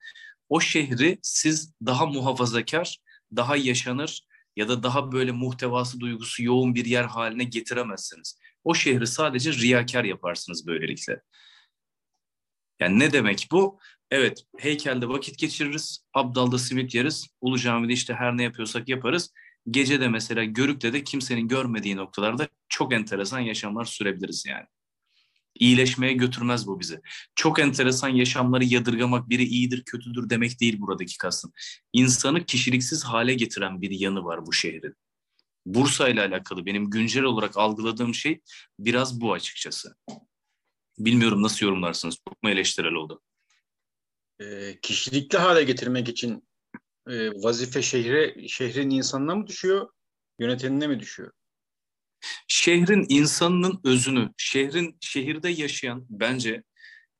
[0.49, 2.97] o şehri siz daha muhafazakar,
[3.35, 4.21] daha yaşanır
[4.55, 8.37] ya da daha böyle muhtevası duygusu yoğun bir yer haline getiremezsiniz.
[8.63, 11.21] O şehri sadece riyakar yaparsınız böylelikle.
[12.81, 13.79] Yani ne demek bu?
[14.11, 19.33] Evet heykelde vakit geçiririz, Abdal'da simit yeriz, Ulu Cami'de işte her ne yapıyorsak yaparız.
[19.71, 24.65] Gece de mesela Görük'te de kimsenin görmediği noktalarda çok enteresan yaşamlar sürebiliriz yani.
[25.55, 27.01] İyileşmeye götürmez bu bizi.
[27.35, 31.51] Çok enteresan yaşamları yadırgamak biri iyidir kötüdür demek değil buradaki kastım.
[31.93, 34.95] İnsanı kişiliksiz hale getiren bir yanı var bu şehrin.
[35.65, 38.41] Bursa ile alakalı benim güncel olarak algıladığım şey
[38.79, 39.95] biraz bu açıkçası.
[40.97, 42.17] Bilmiyorum nasıl yorumlarsınız.
[42.29, 43.21] Çok mu eleştirel oldu?
[44.39, 46.47] E, kişilikli hale getirmek için
[47.07, 49.89] e, vazife şehre şehrin insanına mı düşüyor,
[50.39, 51.31] yönetenine mi düşüyor?
[52.47, 56.63] Şehrin insanının özünü, şehrin şehirde yaşayan bence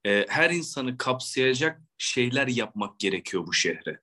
[0.06, 4.00] e, her insanı kapsayacak şeyler yapmak gerekiyor bu şehre.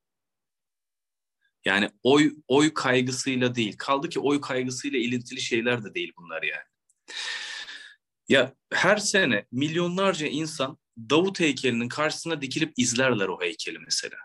[1.65, 3.77] Yani oy oy kaygısıyla değil.
[3.79, 6.65] Kaldı ki oy kaygısıyla ilintili şeyler de değil bunlar yani.
[8.29, 10.79] Ya her sene milyonlarca insan
[11.11, 14.17] Davut heykelinin karşısına dikilip izlerler o heykeli mesela.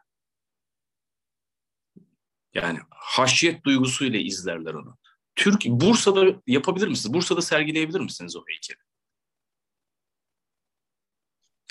[2.54, 4.98] Yani haşyet duygusuyla izlerler onu.
[5.36, 7.14] Türk Bursa'da yapabilir misiniz?
[7.14, 8.78] Bursa'da sergileyebilir misiniz o heykeli?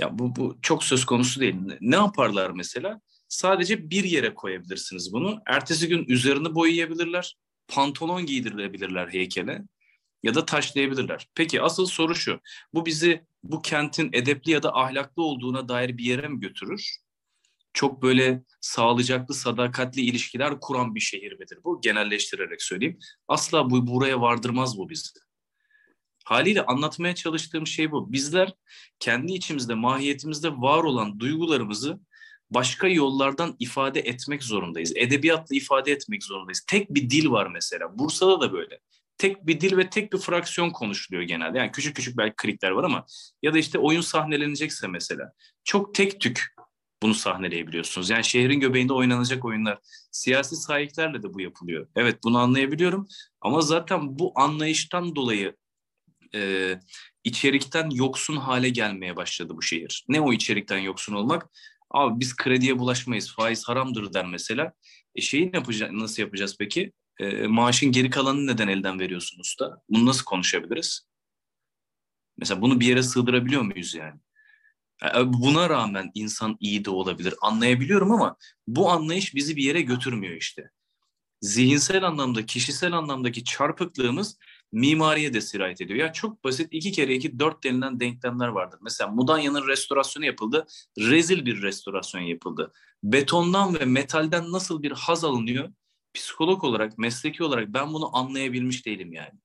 [0.01, 1.57] Ya bu, bu çok söz konusu değil.
[1.81, 3.01] Ne yaparlar mesela?
[3.29, 5.43] Sadece bir yere koyabilirsiniz bunu.
[5.47, 7.37] Ertesi gün üzerini boyayabilirler.
[7.69, 9.63] Pantolon giydirebilirler heykele
[10.23, 11.29] ya da taşlayabilirler.
[11.35, 12.41] Peki asıl soru şu.
[12.75, 16.97] Bu bizi bu kentin edepli ya da ahlaklı olduğuna dair bir yere mi götürür?
[17.73, 21.81] Çok böyle sağlıcaklı, sadakatli ilişkiler kuran bir şehir midir bu?
[21.81, 22.99] Genelleştirerek söyleyeyim.
[23.29, 25.11] Asla bu buraya vardırmaz bu bizi.
[26.25, 28.13] Haliyle anlatmaya çalıştığım şey bu.
[28.13, 28.53] Bizler
[28.99, 32.01] kendi içimizde, mahiyetimizde var olan duygularımızı
[32.51, 34.93] başka yollardan ifade etmek zorundayız.
[34.97, 36.65] Edebiyatla ifade etmek zorundayız.
[36.67, 37.99] Tek bir dil var mesela.
[37.99, 38.81] Bursa'da da böyle
[39.19, 41.59] tek bir dil ve tek bir fraksiyon konuşuluyor genelde.
[41.59, 43.07] Yani küçük küçük belki krikler var ama
[43.43, 45.33] ya da işte oyun sahnelenecekse mesela
[45.65, 46.55] çok tek tük
[47.03, 48.11] bunu sahneleyebiliyorsunuz.
[48.11, 49.79] Yani şehrin göbeğinde oynanacak oyunlar.
[50.11, 51.89] Siyasi sahiplerle de bu yapılıyor.
[51.97, 53.07] Evet bunu anlayabiliyorum
[53.41, 55.57] ama zaten bu anlayıştan dolayı
[56.35, 56.75] e,
[57.25, 60.05] içerikten yoksun hale gelmeye başladı bu şehir.
[60.09, 61.51] Ne o içerikten yoksun olmak?
[61.91, 64.73] Abi biz krediye bulaşmayız, faiz haramdır der mesela.
[65.15, 66.93] E şeyi ne yapacağız, nasıl yapacağız peki?
[67.19, 69.83] E, maaşın geri kalanını neden elden veriyorsunuz da?
[69.89, 71.07] Bunu nasıl konuşabiliriz?
[72.39, 74.21] Mesela bunu bir yere sığdırabiliyor muyuz yani?
[75.27, 77.35] Buna rağmen insan iyi de olabilir.
[77.43, 78.37] Anlayabiliyorum ama
[78.67, 80.71] bu anlayış bizi bir yere götürmüyor işte.
[81.41, 84.39] Zihinsel anlamda, kişisel anlamdaki çarpıklığımız
[84.73, 85.99] mimariye de sirayet ediyor.
[85.99, 88.79] Ya çok basit iki kere iki dört denilen denklemler vardır.
[88.83, 90.67] Mesela Mudanya'nın restorasyonu yapıldı.
[90.99, 92.73] Rezil bir restorasyon yapıldı.
[93.05, 95.73] Betondan ve metalden nasıl bir haz alınıyor?
[96.15, 99.39] Psikolog olarak, mesleki olarak ben bunu anlayabilmiş değilim yani.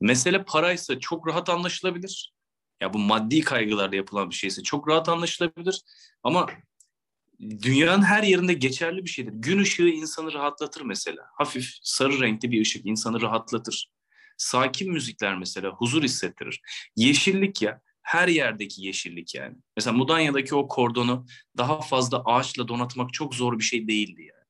[0.00, 2.32] Mesele paraysa çok rahat anlaşılabilir.
[2.80, 5.82] Ya bu maddi kaygılarla yapılan bir şeyse çok rahat anlaşılabilir.
[6.22, 6.46] Ama
[7.40, 9.32] dünyanın her yerinde geçerli bir şeydir.
[9.32, 11.22] Gün ışığı insanı rahatlatır mesela.
[11.38, 13.90] Hafif sarı renkli bir ışık insanı rahatlatır.
[14.36, 16.60] Sakin müzikler mesela huzur hissettirir.
[16.96, 19.56] Yeşillik ya her yerdeki yeşillik yani.
[19.76, 24.41] Mesela Mudanya'daki o kordonu daha fazla ağaçla donatmak çok zor bir şey değildi yani.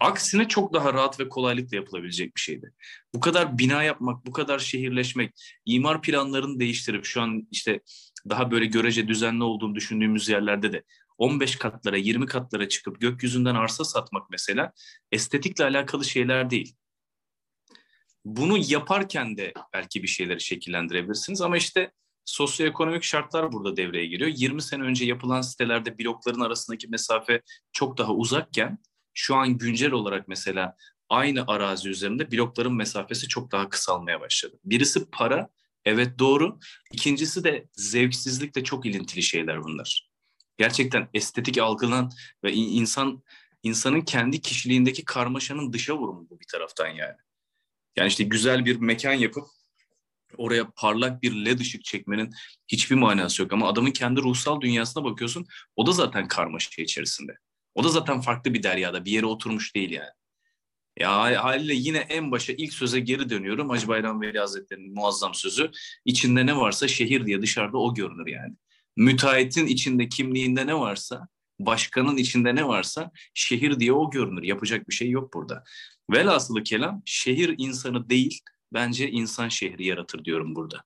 [0.00, 2.72] Aksine çok daha rahat ve kolaylıkla yapılabilecek bir şeydi.
[3.14, 5.34] Bu kadar bina yapmak, bu kadar şehirleşmek,
[5.64, 7.80] imar planlarını değiştirip şu an işte
[8.28, 10.82] daha böyle görece düzenli olduğunu düşündüğümüz yerlerde de
[11.18, 14.72] 15 katlara, 20 katlara çıkıp gökyüzünden arsa satmak mesela
[15.12, 16.74] estetikle alakalı şeyler değil.
[18.24, 21.92] Bunu yaparken de belki bir şeyleri şekillendirebilirsiniz ama işte
[22.24, 24.30] sosyoekonomik şartlar burada devreye giriyor.
[24.34, 27.42] 20 sene önce yapılan sitelerde blokların arasındaki mesafe
[27.72, 28.78] çok daha uzakken
[29.14, 30.76] şu an güncel olarak mesela
[31.08, 34.58] aynı arazi üzerinde blokların mesafesi çok daha kısalmaya başladı.
[34.64, 35.48] Birisi para,
[35.84, 36.58] evet doğru.
[36.92, 40.10] İkincisi de zevksizlikle çok ilintili şeyler bunlar.
[40.58, 42.10] Gerçekten estetik algılanan
[42.44, 43.22] ve insan
[43.62, 47.16] insanın kendi kişiliğindeki karmaşanın dışa vurumu bu bir taraftan yani.
[47.96, 49.44] Yani işte güzel bir mekan yapıp
[50.36, 52.30] oraya parlak bir led ışık çekmenin
[52.68, 53.52] hiçbir manası yok.
[53.52, 55.46] Ama adamın kendi ruhsal dünyasına bakıyorsun
[55.76, 57.38] o da zaten karmaşa içerisinde.
[57.74, 60.10] O da zaten farklı bir deryada bir yere oturmuş değil yani.
[60.98, 63.70] Ya haliyle yine en başa ilk söze geri dönüyorum.
[63.70, 65.70] Hacı Bayram Veli Hazretleri'nin muazzam sözü.
[66.04, 68.54] İçinde ne varsa şehir diye dışarıda o görünür yani.
[68.96, 71.28] Müteahhitin içinde kimliğinde ne varsa,
[71.60, 74.42] başkanın içinde ne varsa şehir diye o görünür.
[74.42, 75.64] Yapacak bir şey yok burada.
[76.10, 78.40] Velhasılı kelam şehir insanı değil,
[78.72, 80.84] bence insan şehri yaratır diyorum burada.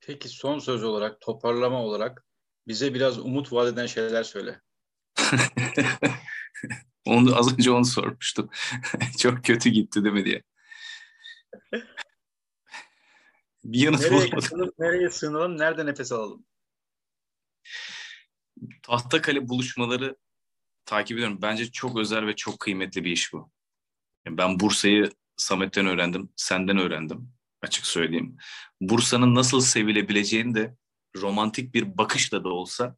[0.00, 2.26] Peki son söz olarak, toparlama olarak
[2.68, 4.60] bize biraz umut vaat eden şeyler söyle.
[7.04, 8.50] onu az önce onu sormuştum.
[9.18, 10.42] Çok kötü gitti değil mi diye.
[13.64, 14.42] Bir yanıt nereye bulamadım.
[14.42, 16.44] Sığınalım, nereye sığınalım, nerede nefes alalım?
[18.82, 20.16] Tahtakale buluşmaları
[20.84, 21.38] takip ediyorum.
[21.42, 23.52] Bence çok özel ve çok kıymetli bir iş bu.
[24.26, 28.36] Ben Bursa'yı Samet'ten öğrendim, senden öğrendim açık söyleyeyim.
[28.80, 30.76] Bursa'nın nasıl sevilebileceğini de
[31.16, 32.96] romantik bir bakışla da olsa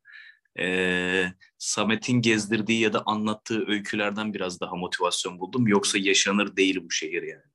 [0.61, 5.67] e, Samet'in gezdirdiği ya da anlattığı öykülerden biraz daha motivasyon buldum.
[5.67, 7.53] Yoksa yaşanır değil bu şehir yani.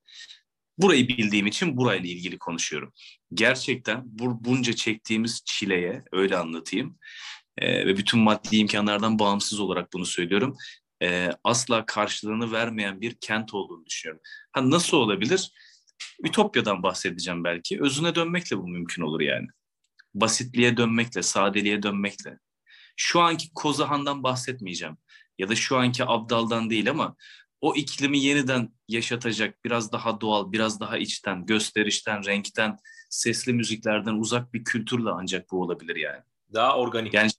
[0.78, 2.94] Burayı bildiğim için burayla ilgili konuşuyorum.
[3.34, 6.98] Gerçekten bu, bunca çektiğimiz çileye öyle anlatayım
[7.58, 10.58] e, ve bütün maddi imkanlardan bağımsız olarak bunu söylüyorum.
[11.04, 14.22] E, asla karşılığını vermeyen bir kent olduğunu düşünüyorum.
[14.52, 15.52] Ha nasıl olabilir?
[16.24, 17.82] Ütopya'dan bahsedeceğim belki.
[17.82, 19.48] Özüne dönmekle bu mümkün olur yani.
[20.14, 22.40] Basitliğe dönmekle, sadeliğe dönmekle.
[23.00, 24.98] Şu anki Kozahan'dan bahsetmeyeceğim.
[25.38, 27.16] Ya da şu anki Abdal'dan değil ama
[27.62, 32.78] o iklimi yeniden yaşatacak, biraz daha doğal, biraz daha içten, gösterişten, renkten,
[33.10, 36.22] sesli müziklerden uzak bir kültürle ancak bu olabilir yani.
[36.54, 37.14] Daha organik.
[37.14, 37.30] Yani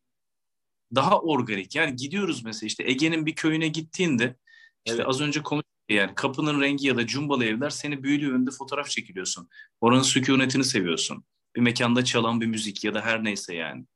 [0.94, 1.74] daha organik.
[1.74, 4.36] Yani gidiyoruz mesela işte Ege'nin bir köyüne gittiğinde
[4.84, 5.08] işte evet.
[5.08, 9.48] az önce konuştuk yani kapının rengi ya da cumbalı evler seni büyülüyor önünde fotoğraf çekiliyorsun.
[9.80, 11.24] Oranın sükunetini seviyorsun.
[11.56, 13.86] Bir mekanda çalan bir müzik ya da her neyse yani.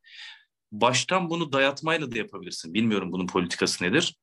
[0.73, 2.75] Baştan bunu dayatmayla da yapabilirsin.
[2.75, 4.17] Bilmiyorum bunun politikası nedir.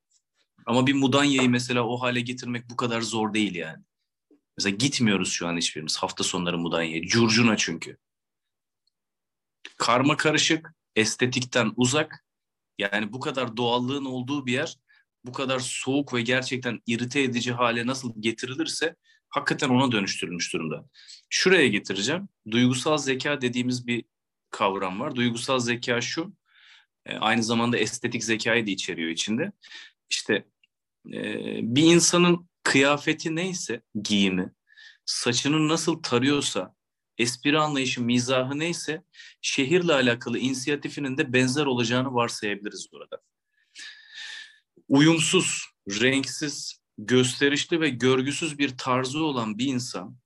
[0.66, 3.84] Ama bir Mudanya'yı mesela o hale getirmek bu kadar zor değil yani.
[4.58, 7.02] Mesela gitmiyoruz şu an hiçbirimiz hafta sonları Mudanya'ya.
[7.02, 7.98] Curcuna çünkü.
[9.78, 12.26] Karma karışık, estetikten uzak.
[12.78, 14.76] Yani bu kadar doğallığın olduğu bir yer
[15.26, 18.96] bu kadar soğuk ve gerçekten irite edici hale nasıl getirilirse
[19.30, 20.86] hakikaten ona dönüştürülmüş durumda.
[21.30, 22.30] Şuraya getireceğim.
[22.52, 24.04] Duygusal zeka dediğimiz bir
[24.50, 25.16] kavram var.
[25.16, 26.34] Duygusal zeka şu,
[27.10, 29.52] e, aynı zamanda estetik zekayı da içeriyor içinde.
[30.10, 30.34] İşte
[31.14, 31.24] e,
[31.62, 34.54] bir insanın kıyafeti neyse, giyimi,
[35.06, 36.76] saçını nasıl tarıyorsa,
[37.18, 39.04] espri anlayışı, mizahı neyse,
[39.42, 43.22] şehirle alakalı inisiyatifinin de benzer olacağını varsayabiliriz burada
[44.90, 50.18] uyumsuz, renksiz, gösterişli ve görgüsüz bir tarzı olan bir insan,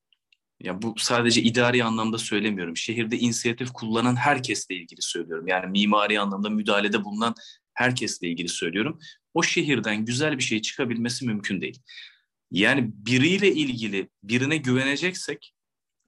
[0.64, 2.78] ya bu sadece idari anlamda söylemiyorum.
[2.78, 5.48] Şehirde inisiyatif kullanan herkesle ilgili söylüyorum.
[5.48, 7.36] Yani mimari anlamda müdahalede bulunan
[7.74, 9.00] herkesle ilgili söylüyorum.
[9.34, 11.82] O şehirden güzel bir şey çıkabilmesi mümkün değil.
[12.52, 15.54] Yani biriyle ilgili birine güveneceksek,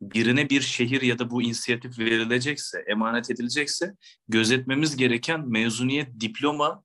[0.01, 3.93] birine bir şehir ya da bu inisiyatif verilecekse, emanet edilecekse
[4.27, 6.83] gözetmemiz gereken mezuniyet, diploma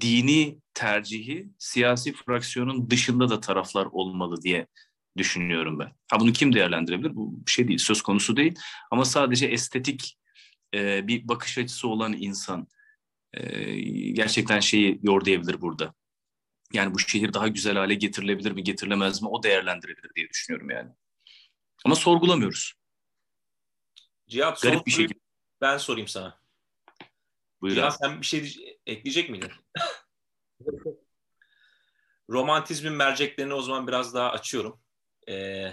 [0.00, 4.66] dini tercihi siyasi fraksiyonun dışında da taraflar olmalı diye
[5.16, 5.92] düşünüyorum ben.
[6.10, 7.16] Ha bunu kim değerlendirebilir?
[7.16, 8.58] Bu bir şey değil, söz konusu değil.
[8.90, 10.18] Ama sadece estetik
[10.74, 12.68] e, bir bakış açısı olan insan
[13.32, 13.74] e,
[14.10, 15.94] gerçekten şeyi yordayabilir burada.
[16.72, 19.28] Yani bu şehir daha güzel hale getirilebilir mi, getirilemez mi?
[19.28, 20.90] O değerlendirebilir diye düşünüyorum yani.
[21.84, 22.72] Ama sorgulamıyoruz.
[24.28, 25.08] Cihat, Garip bir şey.
[25.60, 26.40] Ben sorayım sana.
[27.60, 28.56] Buyur ya sen bir şey
[28.86, 29.50] ekleyecek miydin?
[32.30, 34.80] Romantizmin merceklerini o zaman biraz daha açıyorum.
[35.28, 35.72] Ee,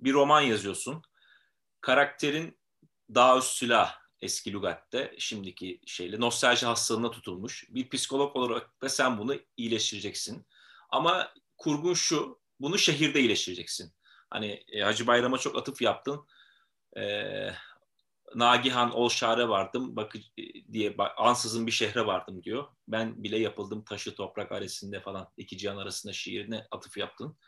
[0.00, 1.02] bir roman yazıyorsun.
[1.80, 2.58] Karakterin
[3.14, 7.66] daha üst silah eski lügatte şimdiki şeyle nostalji hastalığına tutulmuş.
[7.68, 10.46] Bir psikolog olarak da sen bunu iyileştireceksin.
[10.90, 13.92] Ama kurgun şu, bunu şehirde iyileştireceksin.
[14.30, 16.26] Hani e, Hacı Bayram'a çok atıf yaptın.
[16.96, 17.50] Ee,
[18.34, 20.18] Nagihan Olşar'a vardım bakı
[20.72, 22.66] diye ansızın bir şehre vardım diyor.
[22.88, 27.38] Ben bile yapıldım taşı toprak arasında falan iki cihan arasında şiirine atıf yaptın.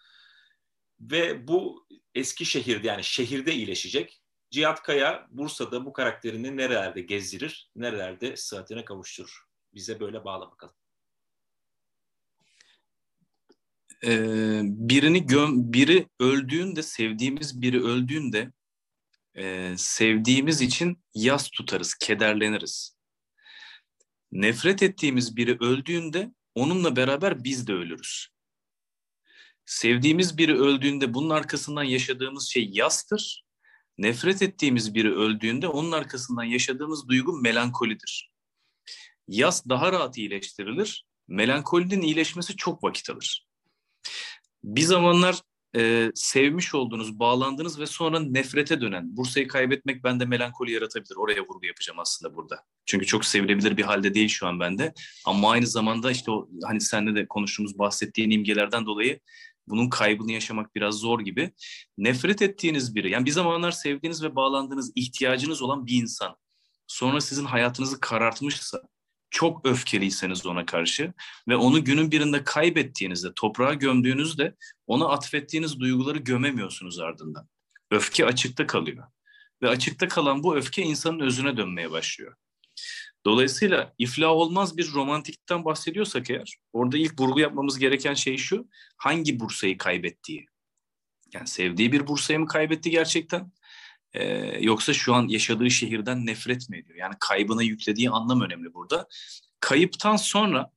[1.01, 4.21] Ve bu eski şehirde yani şehirde iyileşecek.
[4.51, 9.45] Cihat Kaya Bursa'da bu karakterini nerelerde gezdirir, nerelerde sıhhatine kavuşturur.
[9.75, 10.75] Bize böyle bağla bakalım.
[14.05, 18.53] Ee, birini göm, biri öldüğünde, sevdiğimiz biri öldüğünde
[19.35, 22.97] e, sevdiğimiz için yas tutarız, kederleniriz.
[24.33, 28.34] Nefret ettiğimiz biri öldüğünde onunla beraber biz de ölürüz.
[29.67, 33.45] Sevdiğimiz biri öldüğünde bunun arkasından yaşadığımız şey yastır
[33.99, 38.31] Nefret ettiğimiz biri öldüğünde onun arkasından yaşadığımız duygu melankolidir.
[39.29, 41.07] Yas daha rahat iyileştirilir.
[41.29, 43.47] Melankolinin iyileşmesi çok vakit alır.
[44.65, 45.41] Bir zamanlar
[45.77, 51.17] e, sevmiş olduğunuz, bağlandığınız ve sonra nefrete dönen, Bursa'yı kaybetmek bende melankoli yaratabilir.
[51.17, 52.65] Oraya vurgu yapacağım aslında burada.
[52.87, 54.95] Çünkü çok sevilebilir bir halde değil şu an bende.
[55.27, 59.21] Ama aynı zamanda işte o hani seninle de konuştuğumuz, bahsettiğin imgelerden dolayı
[59.69, 61.53] bunun kaybını yaşamak biraz zor gibi.
[61.99, 66.37] Nefret ettiğiniz biri, yani bir zamanlar sevdiğiniz ve bağlandığınız, ihtiyacınız olan bir insan
[66.87, 68.83] sonra sizin hayatınızı karartmışsa,
[69.31, 71.13] çok öfkeliyseniz ona karşı
[71.49, 74.55] ve onu günün birinde kaybettiğinizde, toprağa gömdüğünüzde
[74.87, 77.49] ona atfettiğiniz duyguları gömemiyorsunuz ardından.
[77.91, 79.05] Öfke açıkta kalıyor.
[79.63, 82.37] Ve açıkta kalan bu öfke insanın özüne dönmeye başlıyor.
[83.27, 89.41] Dolayısıyla iflah olmaz bir romantikten bahsediyorsak eğer, orada ilk vurgu yapmamız gereken şey şu, hangi
[89.41, 90.47] Bursa'yı kaybettiği.
[91.35, 93.53] Yani sevdiği bir Bursa'yı mı kaybetti gerçekten?
[94.13, 94.25] Ee,
[94.61, 96.99] yoksa şu an yaşadığı şehirden nefret mi ediyor?
[96.99, 99.09] Yani kaybına yüklediği anlam önemli burada.
[99.61, 100.71] Kayıptan sonra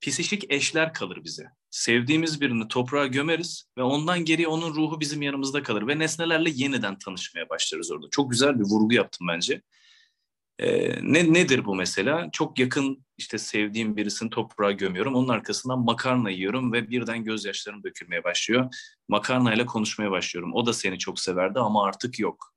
[0.00, 1.44] psişik eşler kalır bize.
[1.70, 6.98] Sevdiğimiz birini toprağa gömeriz ve ondan geri onun ruhu bizim yanımızda kalır ve nesnelerle yeniden
[6.98, 8.06] tanışmaya başlarız orada.
[8.10, 9.62] Çok güzel bir vurgu yaptım bence.
[10.58, 12.28] Ee, ne nedir bu mesela?
[12.32, 15.14] Çok yakın işte sevdiğim birisini toprağa gömüyorum.
[15.14, 18.74] Onun arkasından makarna yiyorum ve birden gözyaşlarım dökülmeye başlıyor.
[19.08, 20.54] Makarnayla konuşmaya başlıyorum.
[20.54, 22.54] O da seni çok severdi ama artık yok.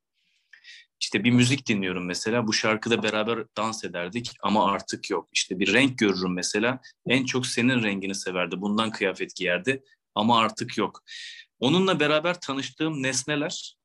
[1.00, 2.46] İşte bir müzik dinliyorum mesela.
[2.46, 5.28] Bu şarkıda beraber dans ederdik ama artık yok.
[5.32, 6.80] İşte bir renk görürüm mesela.
[7.06, 8.60] En çok senin rengini severdi.
[8.60, 9.82] Bundan kıyafet giyerdi
[10.14, 11.02] ama artık yok.
[11.60, 13.76] Onunla beraber tanıştığım nesneler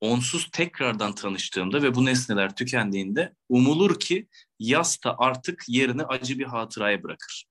[0.00, 4.28] onsuz tekrardan tanıştığımda ve bu nesneler tükendiğinde umulur ki
[4.58, 7.46] yas da artık yerini acı bir hatıraya bırakır.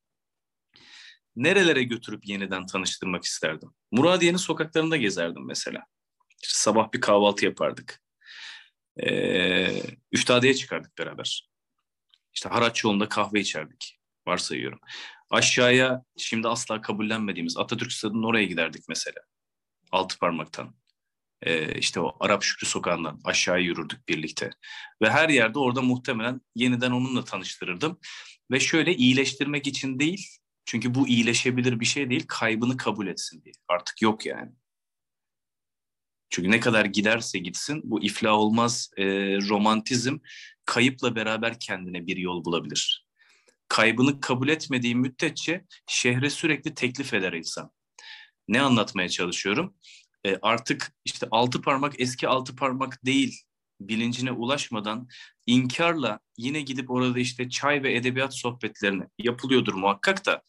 [1.35, 3.69] Nerelere götürüp yeniden tanıştırmak isterdim?
[3.91, 5.85] Muradiye'nin sokaklarında gezerdim mesela.
[6.43, 8.01] İşte sabah bir kahvaltı yapardık.
[9.03, 9.81] Ee,
[10.11, 11.49] Üftadiye çıkardık beraber.
[12.33, 13.99] İşte Haraç yolunda kahve içerdik.
[14.27, 14.79] Varsayıyorum.
[15.29, 19.21] Aşağıya şimdi asla kabullenmediğimiz Atatürk Stadı'nın oraya giderdik mesela.
[19.91, 20.75] Altı parmaktan
[21.45, 24.49] e, işte o Arap Şükrü Sokağı'ndan aşağı yürürdük birlikte.
[25.01, 27.99] Ve her yerde orada muhtemelen yeniden onunla tanıştırırdım.
[28.51, 30.27] Ve şöyle iyileştirmek için değil,
[30.65, 33.53] çünkü bu iyileşebilir bir şey değil, kaybını kabul etsin diye.
[33.67, 34.51] Artık yok yani.
[36.29, 39.05] Çünkü ne kadar giderse gitsin bu iflah olmaz e,
[39.37, 40.17] romantizm
[40.65, 43.05] kayıpla beraber kendine bir yol bulabilir.
[43.67, 47.71] Kaybını kabul etmediği müddetçe şehre sürekli teklif eder insan.
[48.47, 49.75] Ne anlatmaya çalışıyorum?
[50.25, 53.41] E, artık işte altı parmak eski altı parmak değil
[53.81, 55.07] bilincine ulaşmadan
[55.45, 60.41] inkarla yine gidip orada işte çay ve edebiyat sohbetlerini yapılıyordur muhakkak da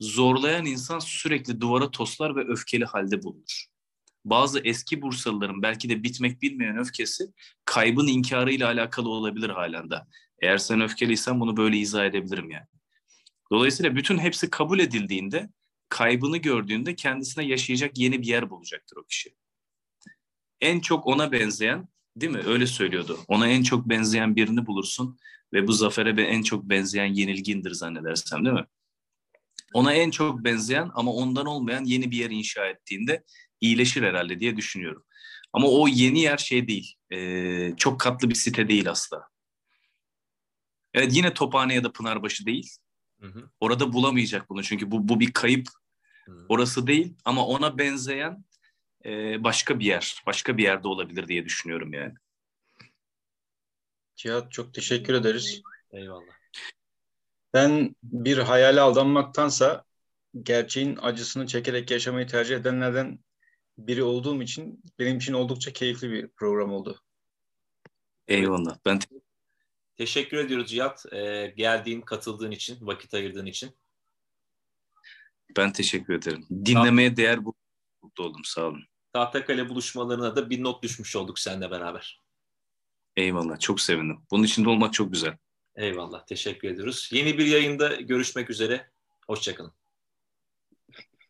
[0.00, 3.66] zorlayan insan sürekli duvara toslar ve öfkeli halde bulunur.
[4.24, 7.24] Bazı eski Bursalıların belki de bitmek bilmeyen öfkesi
[7.64, 9.96] kaybın inkarıyla alakalı olabilir halen de.
[10.42, 12.66] Eğer sen öfkeliysen bunu böyle izah edebilirim yani.
[13.52, 15.48] Dolayısıyla bütün hepsi kabul edildiğinde
[15.88, 19.34] kaybını gördüğünde kendisine yaşayacak yeni bir yer bulacaktır o kişi.
[20.60, 22.42] En çok ona benzeyen, değil mi?
[22.46, 23.18] Öyle söylüyordu.
[23.28, 25.18] Ona en çok benzeyen birini bulursun
[25.52, 28.66] ve bu zafere en çok benzeyen yenilgindir zannedersem değil mi?
[29.74, 33.24] Ona en çok benzeyen ama ondan olmayan yeni bir yer inşa ettiğinde
[33.60, 35.04] iyileşir herhalde diye düşünüyorum.
[35.52, 36.94] Ama o yeni yer şey değil.
[37.12, 39.28] E, çok katlı bir site değil asla.
[40.94, 42.76] Evet yine Tophane ya da Pınarbaşı değil.
[43.20, 43.50] Hı hı.
[43.60, 45.68] Orada bulamayacak bunu çünkü bu, bu bir kayıp.
[46.26, 46.46] Hı.
[46.48, 48.44] Orası değil ama ona benzeyen
[49.04, 52.14] e, başka bir yer, başka bir yerde olabilir diye düşünüyorum yani.
[54.16, 55.62] Cihat çok teşekkür ederiz.
[55.90, 56.38] Eyvallah.
[57.54, 59.84] Ben bir hayale aldanmaktansa
[60.42, 63.18] gerçeğin acısını çekerek yaşamayı tercih edenlerden
[63.78, 67.00] biri olduğum için benim için oldukça keyifli bir program oldu.
[68.28, 68.78] Eyvallah.
[68.84, 69.27] Ben Teşekkür
[69.98, 71.12] ediyoruz Cihat.
[71.12, 73.70] Ee, geldiğin, katıldığın için, vakit ayırdığın için.
[75.56, 76.46] Ben teşekkür ederim.
[76.50, 77.54] Dinlemeye değer bu.
[78.02, 78.44] Mutlu oldum.
[78.44, 78.84] Sağ olun.
[79.12, 82.22] Tahtakale buluşmalarına da bir not düşmüş olduk seninle beraber.
[83.16, 83.60] Eyvallah.
[83.60, 84.20] Çok sevindim.
[84.30, 85.36] Bunun içinde olmak çok güzel.
[85.76, 86.26] Eyvallah.
[86.26, 87.10] Teşekkür ediyoruz.
[87.12, 88.90] Yeni bir yayında görüşmek üzere.
[89.26, 89.72] Hoşçakalın.